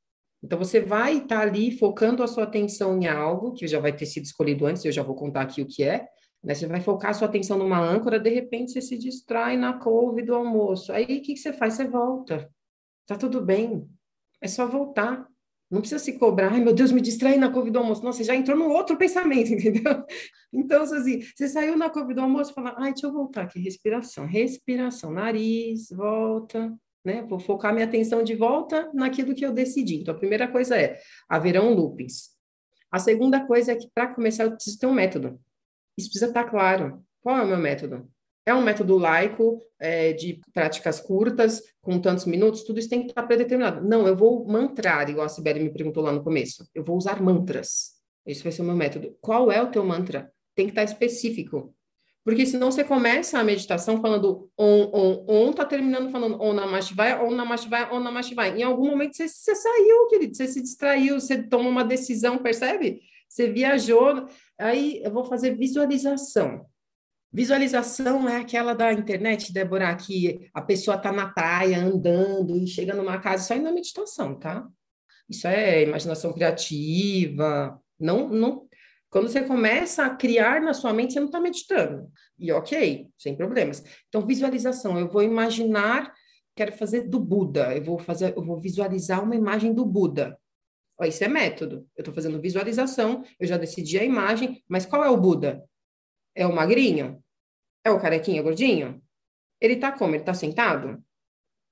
Então, 0.43 0.59
você 0.59 0.81
vai 0.81 1.19
estar 1.19 1.37
tá 1.37 1.41
ali 1.41 1.77
focando 1.79 2.23
a 2.23 2.27
sua 2.27 2.45
atenção 2.45 2.99
em 2.99 3.07
algo 3.07 3.53
que 3.53 3.69
já 3.69 3.79
vai 3.79 3.95
ter 3.95 4.07
sido 4.07 4.25
escolhido 4.25 4.67
antes, 4.67 4.85
eu 4.85 4.91
já 4.91 5.03
vou 5.03 5.15
contar 5.15 5.43
aqui 5.43 5.63
o 5.63 5.67
que 5.67 5.85
é. 5.85 6.09
Né? 6.43 6.55
Você 6.55 6.67
vai 6.67 6.81
focar 6.81 7.13
a 7.13 7.15
sua 7.15 7.29
atenção 7.29 7.57
numa 7.59 7.79
âncora, 7.79 8.19
de 8.19 8.31
repente 8.31 8.73
você 8.73 8.81
se 8.81 8.99
distrai 8.99 9.57
na 9.57 9.75
couve 9.75 10.23
do 10.23 10.35
almoço. 10.35 10.93
Aí, 10.93 11.05
o 11.05 11.07
que, 11.07 11.21
que 11.21 11.37
você 11.37 11.53
faz? 11.53 11.75
Você 11.75 11.87
volta. 11.87 12.51
Tá 13.07 13.17
tudo 13.17 13.41
bem. 13.41 13.89
É 14.41 14.49
só 14.49 14.67
voltar. 14.67 15.29
Não 15.73 15.81
precisa 15.81 15.99
se 15.99 16.19
cobrar, 16.19 16.53
ai 16.53 16.61
meu 16.61 16.75
Deus, 16.75 16.93
me 16.93 17.01
distrai 17.01 17.39
na 17.39 17.51
couve 17.51 17.71
do 17.71 17.79
almoço. 17.79 18.05
Nossa, 18.05 18.19
você 18.19 18.25
já 18.25 18.35
entrou 18.37 18.59
no 18.59 18.69
outro 18.69 18.95
pensamento, 18.95 19.49
entendeu? 19.55 20.05
Então, 20.53 20.83
assim, 20.83 21.23
você 21.35 21.49
saiu 21.49 21.79
na 21.79 21.89
couve 21.89 22.13
do 22.13 22.21
almoço 22.21 22.51
e 22.51 22.55
fala, 22.55 22.75
ai, 22.77 22.93
deixa 22.93 23.07
eu 23.07 23.13
voltar 23.13 23.45
aqui, 23.45 23.59
respiração, 23.59 24.27
respiração, 24.27 25.11
nariz, 25.11 25.89
volta, 25.89 26.71
né? 27.03 27.23
Vou 27.23 27.41
focar 27.41 27.73
minha 27.73 27.87
atenção 27.87 28.23
de 28.23 28.35
volta 28.35 28.91
naquilo 28.93 29.35
que 29.35 29.47
eu 29.47 29.51
decidi. 29.51 29.97
Então, 29.97 30.15
a 30.15 30.19
primeira 30.19 30.47
coisa 30.47 30.77
é, 30.77 31.01
haverão 31.27 31.73
loopings. 31.73 32.33
A 32.91 32.99
segunda 32.99 33.47
coisa 33.47 33.73
é 33.73 33.75
que, 33.75 33.89
para 33.95 34.09
começar, 34.15 34.45
eu 34.45 34.53
preciso 34.53 34.79
ter 34.79 34.87
um 34.87 34.93
método. 34.93 35.41
Isso 35.97 36.11
precisa 36.11 36.27
estar 36.27 36.45
claro. 36.45 37.03
Qual 37.23 37.39
é 37.39 37.43
o 37.43 37.49
meu 37.49 37.57
método? 37.57 38.07
É 38.45 38.53
um 38.53 38.63
método 38.63 38.99
laico, 38.99 39.61
é, 39.79 40.13
de 40.13 40.41
práticas 40.53 41.01
curtas, 41.01 41.63
com 41.81 42.01
tantos 42.01 42.25
minutos, 42.25 42.65
tudo 42.65 42.79
isso 42.79 42.89
tem 42.89 43.03
que 43.03 43.09
estar 43.11 43.23
predeterminado. 43.23 43.87
Não, 43.87 44.07
eu 44.07 44.17
vou 44.17 44.45
mantrar, 44.47 45.09
igual 45.09 45.27
a 45.27 45.29
Sibeli 45.29 45.61
me 45.61 45.73
perguntou 45.73 46.03
lá 46.03 46.11
no 46.11 46.25
começo. 46.25 46.67
Eu 46.75 46.85
vou 46.85 46.97
usar 46.97 47.23
mantras. 47.23 47.93
Esse 48.27 48.43
vai 48.43 48.53
ser 48.53 48.63
o 48.63 48.65
meu 48.65 48.77
método. 48.77 49.17
Qual 49.21 49.51
é 49.51 49.63
o 49.63 49.71
teu 49.71 49.85
mantra? 49.85 50.33
Tem 50.55 50.67
que 50.67 50.73
estar 50.73 50.83
específico. 50.85 51.75
Porque 52.25 52.47
senão 52.47 52.71
você 52.71 52.85
começa 52.85 53.39
a 53.39 53.45
meditação 53.45 54.01
falando 54.01 54.49
on, 54.57 54.91
on, 54.93 55.25
on, 55.29 55.53
tá 55.53 55.65
terminando 55.65 56.11
falando 56.11 56.41
on 56.41 56.53
namashivaya, 56.53 57.21
on 57.21 57.35
namashivaya, 57.35 57.93
on 57.93 58.01
namashivaya. 58.01 58.57
Em 58.57 58.63
algum 58.63 58.91
momento 58.91 59.17
você, 59.17 59.27
você 59.27 59.55
saiu, 59.57 60.07
querido, 60.07 60.37
você 60.37 60.47
se 60.47 60.63
distraiu, 60.63 61.19
você 61.19 61.43
toma 61.43 61.69
uma 61.69 61.85
decisão, 61.85 62.39
percebe? 62.39 63.01
Você 63.29 63.51
viajou. 63.51 64.27
Aí 64.57 65.01
eu 65.03 65.11
vou 65.11 65.25
fazer 65.25 65.57
visualização. 65.57 66.65
Visualização 67.33 68.29
é 68.29 68.37
aquela 68.37 68.75
da 68.75 68.93
internet, 68.93 69.53
Débora, 69.53 69.95
que 69.97 70.51
a 70.53 70.61
pessoa 70.61 70.97
está 70.97 71.11
na 71.11 71.29
praia 71.29 71.79
andando 71.79 72.57
e 72.57 72.67
chega 72.67 72.95
numa 72.95 73.19
casa, 73.19 73.45
isso 73.45 73.53
aí 73.55 73.61
não 73.61 73.71
é 73.71 73.73
meditação, 73.73 74.39
tá? 74.39 74.69
Isso 75.29 75.49
é 75.49 75.83
imaginação 75.83 76.33
criativa. 76.35 77.81
Não, 77.99 78.29
não. 78.29 78.69
Quando 79.09 79.29
você 79.29 79.43
começa 79.43 80.05
a 80.05 80.15
criar 80.15 80.61
na 80.61 80.75
sua 80.75 80.93
mente, 80.93 81.15
você 81.15 81.21
não 81.21 81.27
está 81.27 81.41
meditando. 81.41 82.11
E 82.39 82.53
ok, 82.53 83.09
sem 83.17 83.35
problemas. 83.35 83.83
Então, 84.09 84.27
visualização, 84.27 84.99
eu 84.99 85.09
vou 85.09 85.23
imaginar, 85.23 86.13
quero 86.55 86.73
fazer 86.73 87.09
do 87.09 87.19
Buda, 87.19 87.75
eu 87.75 87.83
vou 87.83 87.99
fazer, 87.99 88.35
eu 88.37 88.45
vou 88.45 88.61
visualizar 88.61 89.23
uma 89.25 89.37
imagem 89.37 89.73
do 89.73 89.87
Buda. 89.87 90.39
Isso 91.03 91.25
é 91.25 91.29
método. 91.29 91.87
Eu 91.97 92.03
estou 92.03 92.15
fazendo 92.15 92.41
visualização, 92.41 93.25
eu 93.41 93.47
já 93.47 93.57
decidi 93.57 93.99
a 93.99 94.05
imagem, 94.05 94.63
mas 94.69 94.85
qual 94.85 95.03
é 95.03 95.09
o 95.09 95.17
Buda? 95.17 95.63
É 96.35 96.47
o 96.47 96.55
magrinho? 96.55 97.23
É 97.85 97.91
o 97.91 98.01
carequinha 98.01 98.43
gordinho? 98.43 99.03
Ele 99.61 99.77
tá 99.77 99.93
como? 99.93 100.15
Ele 100.15 100.25
tá 100.25 100.35
sentado? 100.35 101.03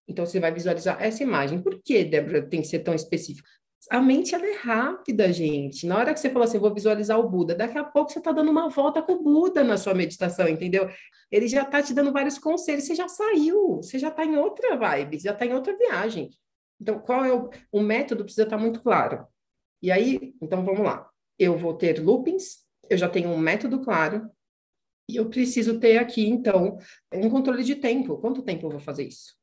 Então 0.07 0.27
você 0.27 0.40
vai 0.40 0.53
visualizar 0.53 1.01
essa 1.01 1.23
imagem. 1.23 1.62
Por 1.62 1.81
que, 1.83 2.05
Débora, 2.05 2.42
tem 2.42 2.61
que 2.61 2.68
ser 2.68 2.81
tão 2.81 2.94
específico? 2.94 3.49
A 3.88 4.01
mente 4.01 4.35
ela 4.35 4.46
é 4.46 4.57
rápida, 4.57 5.33
gente. 5.33 5.87
Na 5.87 5.96
hora 5.96 6.12
que 6.12 6.20
você 6.20 6.29
falou 6.29 6.46
assim, 6.46 6.59
vou 6.59 6.75
visualizar 6.75 7.18
o 7.18 7.29
Buda, 7.29 7.55
daqui 7.55 7.79
a 7.79 7.85
pouco 7.85 8.11
você 8.12 8.18
está 8.18 8.31
dando 8.31 8.51
uma 8.51 8.68
volta 8.68 9.01
com 9.01 9.12
o 9.12 9.23
Buda 9.23 9.64
na 9.64 9.79
sua 9.79 9.94
meditação, 9.94 10.46
entendeu? 10.49 10.90
Ele 11.31 11.49
já 11.49 11.62
está 11.62 11.83
te 11.83 11.94
dando 11.94 12.12
vários 12.12 12.38
conselhos, 12.38 12.85
você 12.85 12.94
já 12.94 13.09
saiu, 13.09 13.77
você 13.77 13.99
já 13.99 14.09
está 14.09 14.25
em 14.25 14.37
outra 14.37 14.77
vibe, 14.77 15.18
já 15.18 15.33
está 15.33 15.46
em 15.46 15.55
outra 15.55 15.75
viagem. 15.77 16.29
Então, 16.79 16.99
qual 16.99 17.25
é 17.25 17.33
o, 17.33 17.49
o 17.73 17.81
método? 17.81 18.25
Precisa 18.25 18.42
estar 18.42 18.57
tá 18.57 18.62
muito 18.62 18.83
claro. 18.83 19.27
E 19.81 19.90
aí, 19.90 20.35
então 20.42 20.64
vamos 20.64 20.81
lá. 20.81 21.09
Eu 21.38 21.57
vou 21.57 21.73
ter 21.75 22.01
loopings, 22.01 22.59
eu 22.88 22.99
já 22.99 23.09
tenho 23.09 23.31
um 23.31 23.38
método 23.38 23.81
claro, 23.81 24.29
e 25.11 25.16
eu 25.16 25.29
preciso 25.29 25.79
ter 25.79 25.99
aqui, 25.99 26.29
então, 26.29 26.79
um 27.12 27.29
controle 27.29 27.64
de 27.64 27.77
tempo. 27.77 28.18
Quanto 28.18 28.42
tempo 28.42 28.66
eu 28.66 28.70
vou 28.70 28.81
fazer 28.81 29.05
isso? 29.05 29.35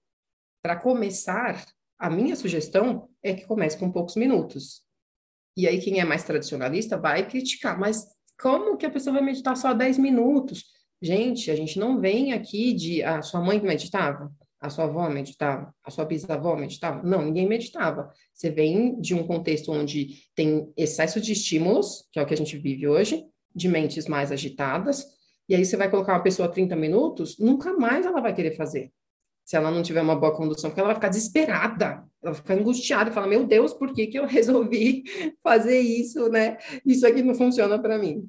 Para 0.62 0.76
começar, 0.76 1.66
a 1.98 2.10
minha 2.10 2.36
sugestão 2.36 3.10
é 3.24 3.34
que 3.34 3.46
comece 3.46 3.78
com 3.78 3.92
poucos 3.92 4.16
minutos. 4.16 4.82
E 5.56 5.68
aí, 5.68 5.80
quem 5.80 6.00
é 6.00 6.06
mais 6.06 6.24
tradicionalista 6.24 6.98
vai 6.98 7.28
criticar, 7.28 7.80
mas 7.80 8.06
como 8.40 8.78
que 8.78 8.86
a 8.86 8.92
pessoa 8.92 9.16
vai 9.16 9.24
meditar 9.24 9.58
só 9.58 9.74
10 9.74 9.98
minutos? 9.98 10.66
Gente, 11.02 11.50
a 11.52 11.56
gente 11.56 11.80
não 11.80 12.00
vem 12.00 12.34
aqui 12.34 12.74
de 12.74 13.04
a 13.04 13.22
sua 13.22 13.42
mãe 13.42 13.60
meditava, 13.60 14.32
a 14.60 14.70
sua 14.70 14.86
avó 14.86 15.08
meditava, 15.10 15.74
a 15.84 15.92
sua 15.92 16.06
bisavó 16.06 16.56
meditava. 16.56 17.04
Não, 17.04 17.24
ninguém 17.24 17.48
meditava. 17.48 18.12
Você 18.34 18.50
vem 18.50 19.00
de 19.00 19.14
um 19.14 19.26
contexto 19.26 19.72
onde 19.72 20.24
tem 20.36 20.72
excesso 20.76 21.22
de 21.22 21.34
estímulos, 21.34 22.08
que 22.12 22.20
é 22.20 22.24
o 22.24 22.26
que 22.26 22.34
a 22.34 22.38
gente 22.38 22.58
vive 22.58 22.88
hoje, 22.88 23.24
de 23.54 23.68
mentes 23.68 24.08
mais 24.08 24.32
agitadas, 24.32 25.06
e 25.48 25.56
aí 25.56 25.66
você 25.66 25.78
vai 25.78 25.90
colocar 25.90 26.14
uma 26.14 26.24
pessoa 26.24 26.50
30 26.50 26.76
minutos, 26.76 27.38
nunca 27.40 27.74
mais 27.74 28.06
ela 28.06 28.22
vai 28.22 28.34
querer 28.34 28.56
fazer. 28.56 28.92
Se 29.46 29.56
ela 29.56 29.72
não 29.72 29.82
tiver 29.82 30.02
uma 30.02 30.16
boa 30.16 30.36
condução, 30.36 30.70
porque 30.70 30.82
ela 30.82 30.88
vai 30.88 30.96
ficar 30.96 31.08
desesperada, 31.08 32.04
ela 32.22 32.34
vai 32.34 32.36
ficar 32.36 32.54
angustiada 32.56 33.10
e 33.10 33.14
falar: 33.14 33.28
Meu 33.28 33.46
Deus, 33.46 33.74
por 33.74 33.94
que, 33.94 34.08
que 34.08 34.20
eu 34.20 34.26
resolvi 34.28 35.04
fazer 35.42 35.80
isso, 35.80 36.28
né? 36.30 36.58
Isso 36.86 37.08
aqui 37.08 37.22
não 37.22 37.34
funciona 37.34 37.80
para 37.80 37.98
mim. 37.98 38.28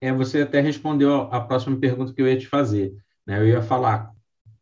É, 0.00 0.12
você 0.12 0.42
até 0.42 0.60
respondeu 0.60 1.14
a 1.30 1.40
próxima 1.40 1.78
pergunta 1.78 2.12
que 2.12 2.22
eu 2.22 2.28
ia 2.28 2.38
te 2.38 2.46
fazer. 2.46 2.94
Né? 3.26 3.38
Eu 3.38 3.46
ia 3.46 3.62
falar 3.62 4.12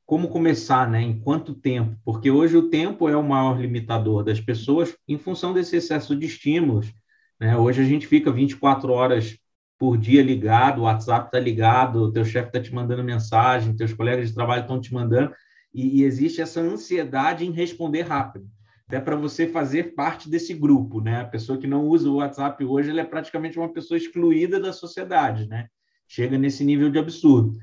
como 0.04 0.28
começar, 0.28 0.90
né? 0.90 1.00
Em 1.00 1.18
quanto 1.18 1.54
tempo? 1.54 1.96
Porque 2.04 2.30
hoje 2.30 2.56
o 2.56 2.68
tempo 2.68 3.08
é 3.08 3.16
o 3.16 3.22
maior 3.22 3.60
limitador 3.60 4.24
das 4.24 4.40
pessoas 4.40 4.96
em 5.08 5.18
função 5.18 5.52
desse 5.52 5.76
excesso 5.76 6.16
de 6.16 6.26
estímulos. 6.26 6.92
Né? 7.38 7.56
Hoje 7.56 7.82
a 7.82 7.84
gente 7.84 8.06
fica 8.06 8.32
24 8.32 8.92
horas 8.92 9.38
por 9.78 9.98
dia 9.98 10.22
ligado, 10.22 10.80
o 10.80 10.84
WhatsApp 10.84 11.26
está 11.26 11.38
ligado, 11.38 11.96
o 11.96 12.12
teu 12.12 12.24
chefe 12.24 12.48
está 12.48 12.60
te 12.60 12.74
mandando 12.74 13.02
mensagem, 13.02 13.74
teus 13.74 13.92
colegas 13.92 14.28
de 14.28 14.34
trabalho 14.34 14.62
estão 14.62 14.80
te 14.80 14.92
mandando, 14.94 15.32
e, 15.72 16.00
e, 16.00 16.04
existe 16.04 16.40
essa 16.40 16.60
ansiedade 16.60 17.44
em 17.44 17.50
responder 17.50 18.02
rápido. 18.02 18.46
Até 18.86 19.00
para 19.00 19.16
você 19.16 19.48
fazer 19.48 19.94
parte 19.94 20.30
desse 20.30 20.54
grupo, 20.54 21.00
né? 21.00 21.22
A 21.22 21.24
pessoa 21.24 21.58
que 21.58 21.66
não 21.66 21.88
usa 21.88 22.08
o 22.08 22.16
WhatsApp 22.16 22.64
hoje, 22.64 22.90
ela 22.90 23.00
é 23.00 23.04
praticamente 23.04 23.58
uma 23.58 23.72
pessoa 23.72 23.98
excluída 23.98 24.60
da 24.60 24.72
sociedade, 24.72 25.48
né? 25.48 25.66
Chega 26.06 26.38
nesse 26.38 26.64
nível 26.64 26.90
de 26.90 26.98
absurdo. 26.98 27.56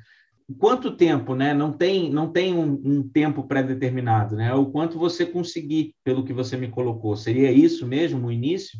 Quanto 0.57 0.97
tempo, 0.97 1.35
né? 1.35 1.53
Não 1.53 1.71
tem, 1.71 2.11
não 2.11 2.29
tem 2.29 2.53
um, 2.53 2.81
um 2.83 3.07
tempo 3.07 3.43
pré-determinado, 3.43 4.35
né? 4.35 4.53
O 4.53 4.65
quanto 4.65 4.99
você 4.99 5.25
conseguir, 5.25 5.95
pelo 6.03 6.25
que 6.25 6.33
você 6.33 6.57
me 6.57 6.67
colocou. 6.67 7.15
Seria 7.15 7.51
isso 7.51 7.87
mesmo, 7.87 8.27
o 8.27 8.31
início? 8.31 8.77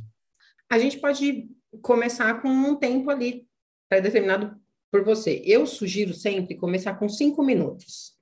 A 0.70 0.78
gente 0.78 1.00
pode 1.00 1.48
começar 1.82 2.42
com 2.42 2.50
um 2.50 2.76
tempo 2.76 3.10
ali 3.10 3.48
pré-determinado 3.90 4.60
por 4.92 5.04
você. 5.04 5.42
Eu 5.46 5.66
sugiro 5.66 6.14
sempre 6.14 6.56
começar 6.56 6.96
com 6.96 7.08
cinco 7.08 7.44
minutos. 7.44 8.14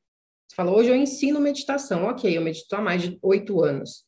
Você 0.48 0.56
falou, 0.56 0.78
hoje 0.78 0.90
eu 0.90 0.96
ensino 0.96 1.40
meditação. 1.40 2.06
Ok, 2.06 2.36
eu 2.36 2.42
medito 2.42 2.76
há 2.76 2.82
mais 2.82 3.02
de 3.02 3.18
oito 3.22 3.62
anos. 3.64 4.06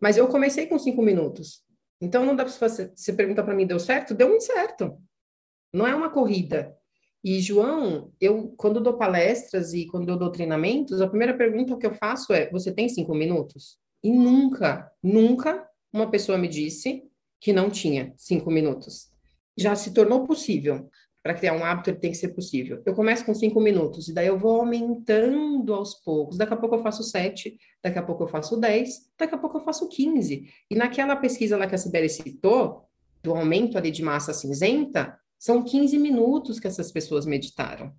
Mas 0.00 0.16
eu 0.16 0.28
comecei 0.28 0.66
com 0.66 0.78
cinco 0.78 1.02
minutos. 1.02 1.64
Então, 2.00 2.24
não 2.24 2.36
dá 2.36 2.44
para 2.44 2.52
você, 2.52 2.92
você 2.94 3.12
perguntar 3.12 3.42
para 3.42 3.54
mim, 3.54 3.66
deu 3.66 3.78
certo? 3.78 4.14
Deu 4.14 4.28
muito 4.28 4.44
certo. 4.44 4.98
Não 5.72 5.86
é 5.86 5.94
uma 5.94 6.10
corrida. 6.10 6.76
E, 7.24 7.40
João, 7.40 8.12
eu, 8.20 8.54
quando 8.56 8.80
dou 8.80 8.98
palestras 8.98 9.72
e 9.72 9.86
quando 9.86 10.08
eu 10.10 10.16
dou 10.16 10.30
treinamentos, 10.30 11.00
a 11.00 11.08
primeira 11.08 11.36
pergunta 11.36 11.76
que 11.76 11.86
eu 11.86 11.94
faço 11.94 12.32
é: 12.32 12.50
você 12.50 12.72
tem 12.72 12.88
cinco 12.88 13.14
minutos? 13.14 13.78
E 14.02 14.10
nunca, 14.12 14.90
nunca 15.02 15.66
uma 15.92 16.10
pessoa 16.10 16.38
me 16.38 16.46
disse 16.46 17.02
que 17.46 17.52
não 17.52 17.70
tinha 17.70 18.12
cinco 18.16 18.50
minutos. 18.50 19.08
Já 19.56 19.76
se 19.76 19.94
tornou 19.94 20.26
possível. 20.26 20.90
Para 21.22 21.32
criar 21.32 21.52
um 21.52 21.64
hábito, 21.64 21.90
ele 21.90 21.98
tem 22.00 22.10
que 22.10 22.16
ser 22.16 22.30
possível. 22.30 22.82
Eu 22.84 22.92
começo 22.92 23.24
com 23.24 23.32
cinco 23.32 23.60
minutos, 23.60 24.08
e 24.08 24.12
daí 24.12 24.26
eu 24.26 24.36
vou 24.36 24.58
aumentando 24.58 25.72
aos 25.72 25.94
poucos. 25.94 26.36
Daqui 26.36 26.54
a 26.54 26.56
pouco 26.56 26.74
eu 26.74 26.82
faço 26.82 27.04
sete, 27.04 27.56
daqui 27.80 28.00
a 28.00 28.02
pouco 28.02 28.24
eu 28.24 28.26
faço 28.26 28.56
dez, 28.56 29.12
daqui 29.16 29.32
a 29.32 29.38
pouco 29.38 29.58
eu 29.58 29.60
faço 29.60 29.88
quinze. 29.88 30.48
E 30.68 30.74
naquela 30.74 31.14
pesquisa 31.14 31.56
lá 31.56 31.68
que 31.68 31.76
a 31.76 31.78
Sibeli 31.78 32.08
citou, 32.08 32.82
do 33.22 33.32
aumento 33.32 33.78
ali 33.78 33.92
de 33.92 34.02
massa 34.02 34.34
cinzenta, 34.34 35.16
são 35.38 35.62
15 35.62 35.96
minutos 35.98 36.58
que 36.58 36.66
essas 36.66 36.90
pessoas 36.90 37.24
meditaram. 37.26 37.92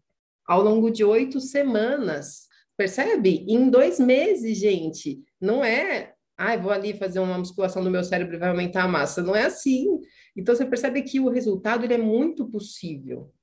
Ao 0.46 0.62
longo 0.62 0.92
de 0.92 1.06
oito 1.06 1.40
semanas. 1.40 2.48
Percebe? 2.76 3.46
Em 3.48 3.70
dois 3.70 3.98
meses, 3.98 4.58
gente. 4.58 5.24
Não 5.40 5.64
é 5.64 6.17
ah, 6.38 6.56
vou 6.56 6.72
ali 6.72 6.94
fazer 6.94 7.20
uma 7.20 7.38
musculação 7.38 7.84
do 7.84 7.90
meu 7.90 8.04
cérebro 8.04 8.36
e 8.36 8.40
vai 8.40 8.50
aumentar 8.50 8.84
a 8.84 8.88
massa. 8.88 9.24
Não 9.24 9.36
é 9.36 9.46
assim. 9.46 9.88
Então, 10.36 10.56
você 10.56 10.66
percebe 10.66 11.02
que 11.02 11.20
o 11.20 11.30
resultado 11.30 11.84
ele 11.84 11.96
é 11.96 11.98
muito 11.98 12.48
possível. 12.48 13.34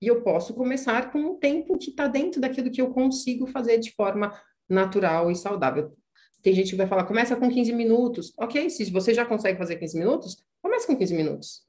E 0.00 0.06
eu 0.06 0.22
posso 0.22 0.52
começar 0.52 1.10
com 1.10 1.18
um 1.18 1.38
tempo 1.38 1.78
que 1.78 1.88
está 1.88 2.06
dentro 2.06 2.40
daquilo 2.40 2.70
que 2.70 2.82
eu 2.82 2.90
consigo 2.90 3.46
fazer 3.46 3.78
de 3.78 3.92
forma 3.92 4.30
natural 4.68 5.30
e 5.30 5.36
saudável. 5.36 5.96
Tem 6.42 6.52
gente 6.52 6.70
que 6.72 6.76
vai 6.76 6.86
falar, 6.86 7.04
começa 7.04 7.34
com 7.34 7.48
15 7.48 7.72
minutos. 7.72 8.34
Ok, 8.38 8.68
se 8.68 8.90
você 8.90 9.14
já 9.14 9.24
consegue 9.24 9.56
fazer 9.56 9.76
15 9.76 9.98
minutos, 9.98 10.36
comece 10.60 10.86
com 10.86 10.96
15 10.96 11.14
minutos. 11.14 11.62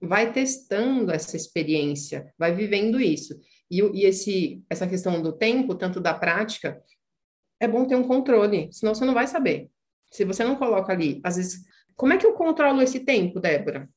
vai 0.00 0.32
testando 0.32 1.10
essa 1.10 1.36
experiência, 1.36 2.32
vai 2.38 2.54
vivendo 2.54 3.00
isso. 3.00 3.38
E, 3.68 3.80
e 3.80 4.06
esse, 4.06 4.62
essa 4.70 4.86
questão 4.86 5.20
do 5.20 5.32
tempo, 5.32 5.74
tanto 5.74 6.00
da 6.00 6.14
prática, 6.14 6.80
é 7.58 7.66
bom 7.68 7.84
ter 7.84 7.96
um 7.96 8.04
controle, 8.04 8.68
senão 8.72 8.94
você 8.94 9.04
não 9.04 9.12
vai 9.12 9.26
saber. 9.26 9.68
Se 10.10 10.24
você 10.24 10.44
não 10.44 10.56
coloca 10.56 10.92
ali, 10.92 11.20
às 11.24 11.36
vezes, 11.36 11.64
como 11.96 12.12
é 12.12 12.18
que 12.18 12.26
eu 12.26 12.32
controlo 12.32 12.82
esse 12.82 13.00
tempo, 13.00 13.40
Débora? 13.40 13.88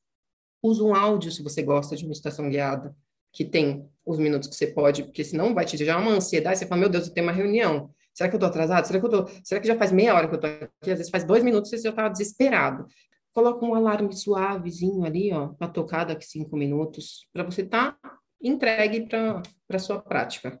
Usa 0.62 0.82
um 0.82 0.94
áudio 0.94 1.30
se 1.30 1.42
você 1.42 1.62
gosta 1.62 1.96
de 1.96 2.06
meditação 2.06 2.48
guiada, 2.48 2.94
que 3.32 3.44
tem 3.44 3.88
os 4.06 4.18
minutos 4.18 4.48
que 4.48 4.54
você 4.54 4.68
pode, 4.68 5.02
porque 5.02 5.24
senão 5.24 5.54
vai 5.54 5.64
te 5.64 5.76
gerar 5.76 5.98
uma 5.98 6.12
ansiedade, 6.12 6.58
você 6.58 6.66
fala, 6.66 6.80
meu 6.80 6.88
Deus, 6.88 7.08
eu 7.08 7.12
tenho 7.14 7.26
uma 7.26 7.32
reunião. 7.32 7.90
Será 8.14 8.30
que 8.30 8.36
eu 8.36 8.40
tô 8.40 8.46
atrasado? 8.46 8.86
Será 8.86 9.00
que 9.00 9.06
eu 9.06 9.10
tô... 9.10 9.26
Será 9.42 9.60
que 9.60 9.66
já 9.66 9.76
faz 9.76 9.90
meia 9.90 10.14
hora 10.14 10.28
que 10.28 10.34
eu 10.36 10.40
tô 10.40 10.46
aqui? 10.46 10.68
Às 10.82 10.98
vezes 10.98 11.10
faz 11.10 11.24
dois 11.24 11.42
minutos 11.42 11.72
e 11.72 11.78
você 11.78 11.88
já 11.88 11.92
tá 11.92 12.08
desesperado. 12.08 12.86
Coloca 13.32 13.66
um 13.66 13.74
alarme 13.74 14.12
suavezinho 14.12 15.04
ali, 15.04 15.32
ó, 15.32 15.48
para 15.48 15.66
tocar 15.66 16.04
daqui 16.04 16.24
cinco 16.24 16.56
minutos, 16.56 17.26
para 17.32 17.42
você 17.42 17.62
estar 17.62 17.98
tá 18.00 18.18
entregue 18.40 19.08
para 19.08 19.42
a 19.70 19.78
sua 19.78 20.00
prática. 20.00 20.60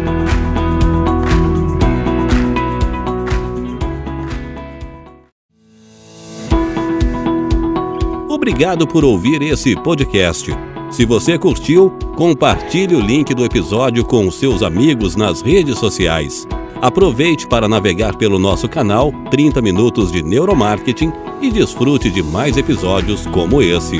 Obrigado 8.61 8.85
por 8.85 9.03
ouvir 9.03 9.41
esse 9.41 9.75
podcast. 9.75 10.51
Se 10.91 11.03
você 11.03 11.35
curtiu, 11.35 11.89
compartilhe 12.15 12.95
o 12.95 13.01
link 13.01 13.33
do 13.33 13.43
episódio 13.43 14.05
com 14.05 14.29
seus 14.29 14.61
amigos 14.61 15.15
nas 15.15 15.41
redes 15.41 15.79
sociais. 15.79 16.47
Aproveite 16.79 17.47
para 17.47 17.67
navegar 17.67 18.15
pelo 18.17 18.37
nosso 18.37 18.69
canal 18.69 19.11
30 19.31 19.63
Minutos 19.63 20.11
de 20.11 20.21
Neuromarketing 20.21 21.11
e 21.41 21.49
desfrute 21.49 22.11
de 22.11 22.21
mais 22.21 22.55
episódios 22.55 23.25
como 23.25 23.63
esse. 23.63 23.99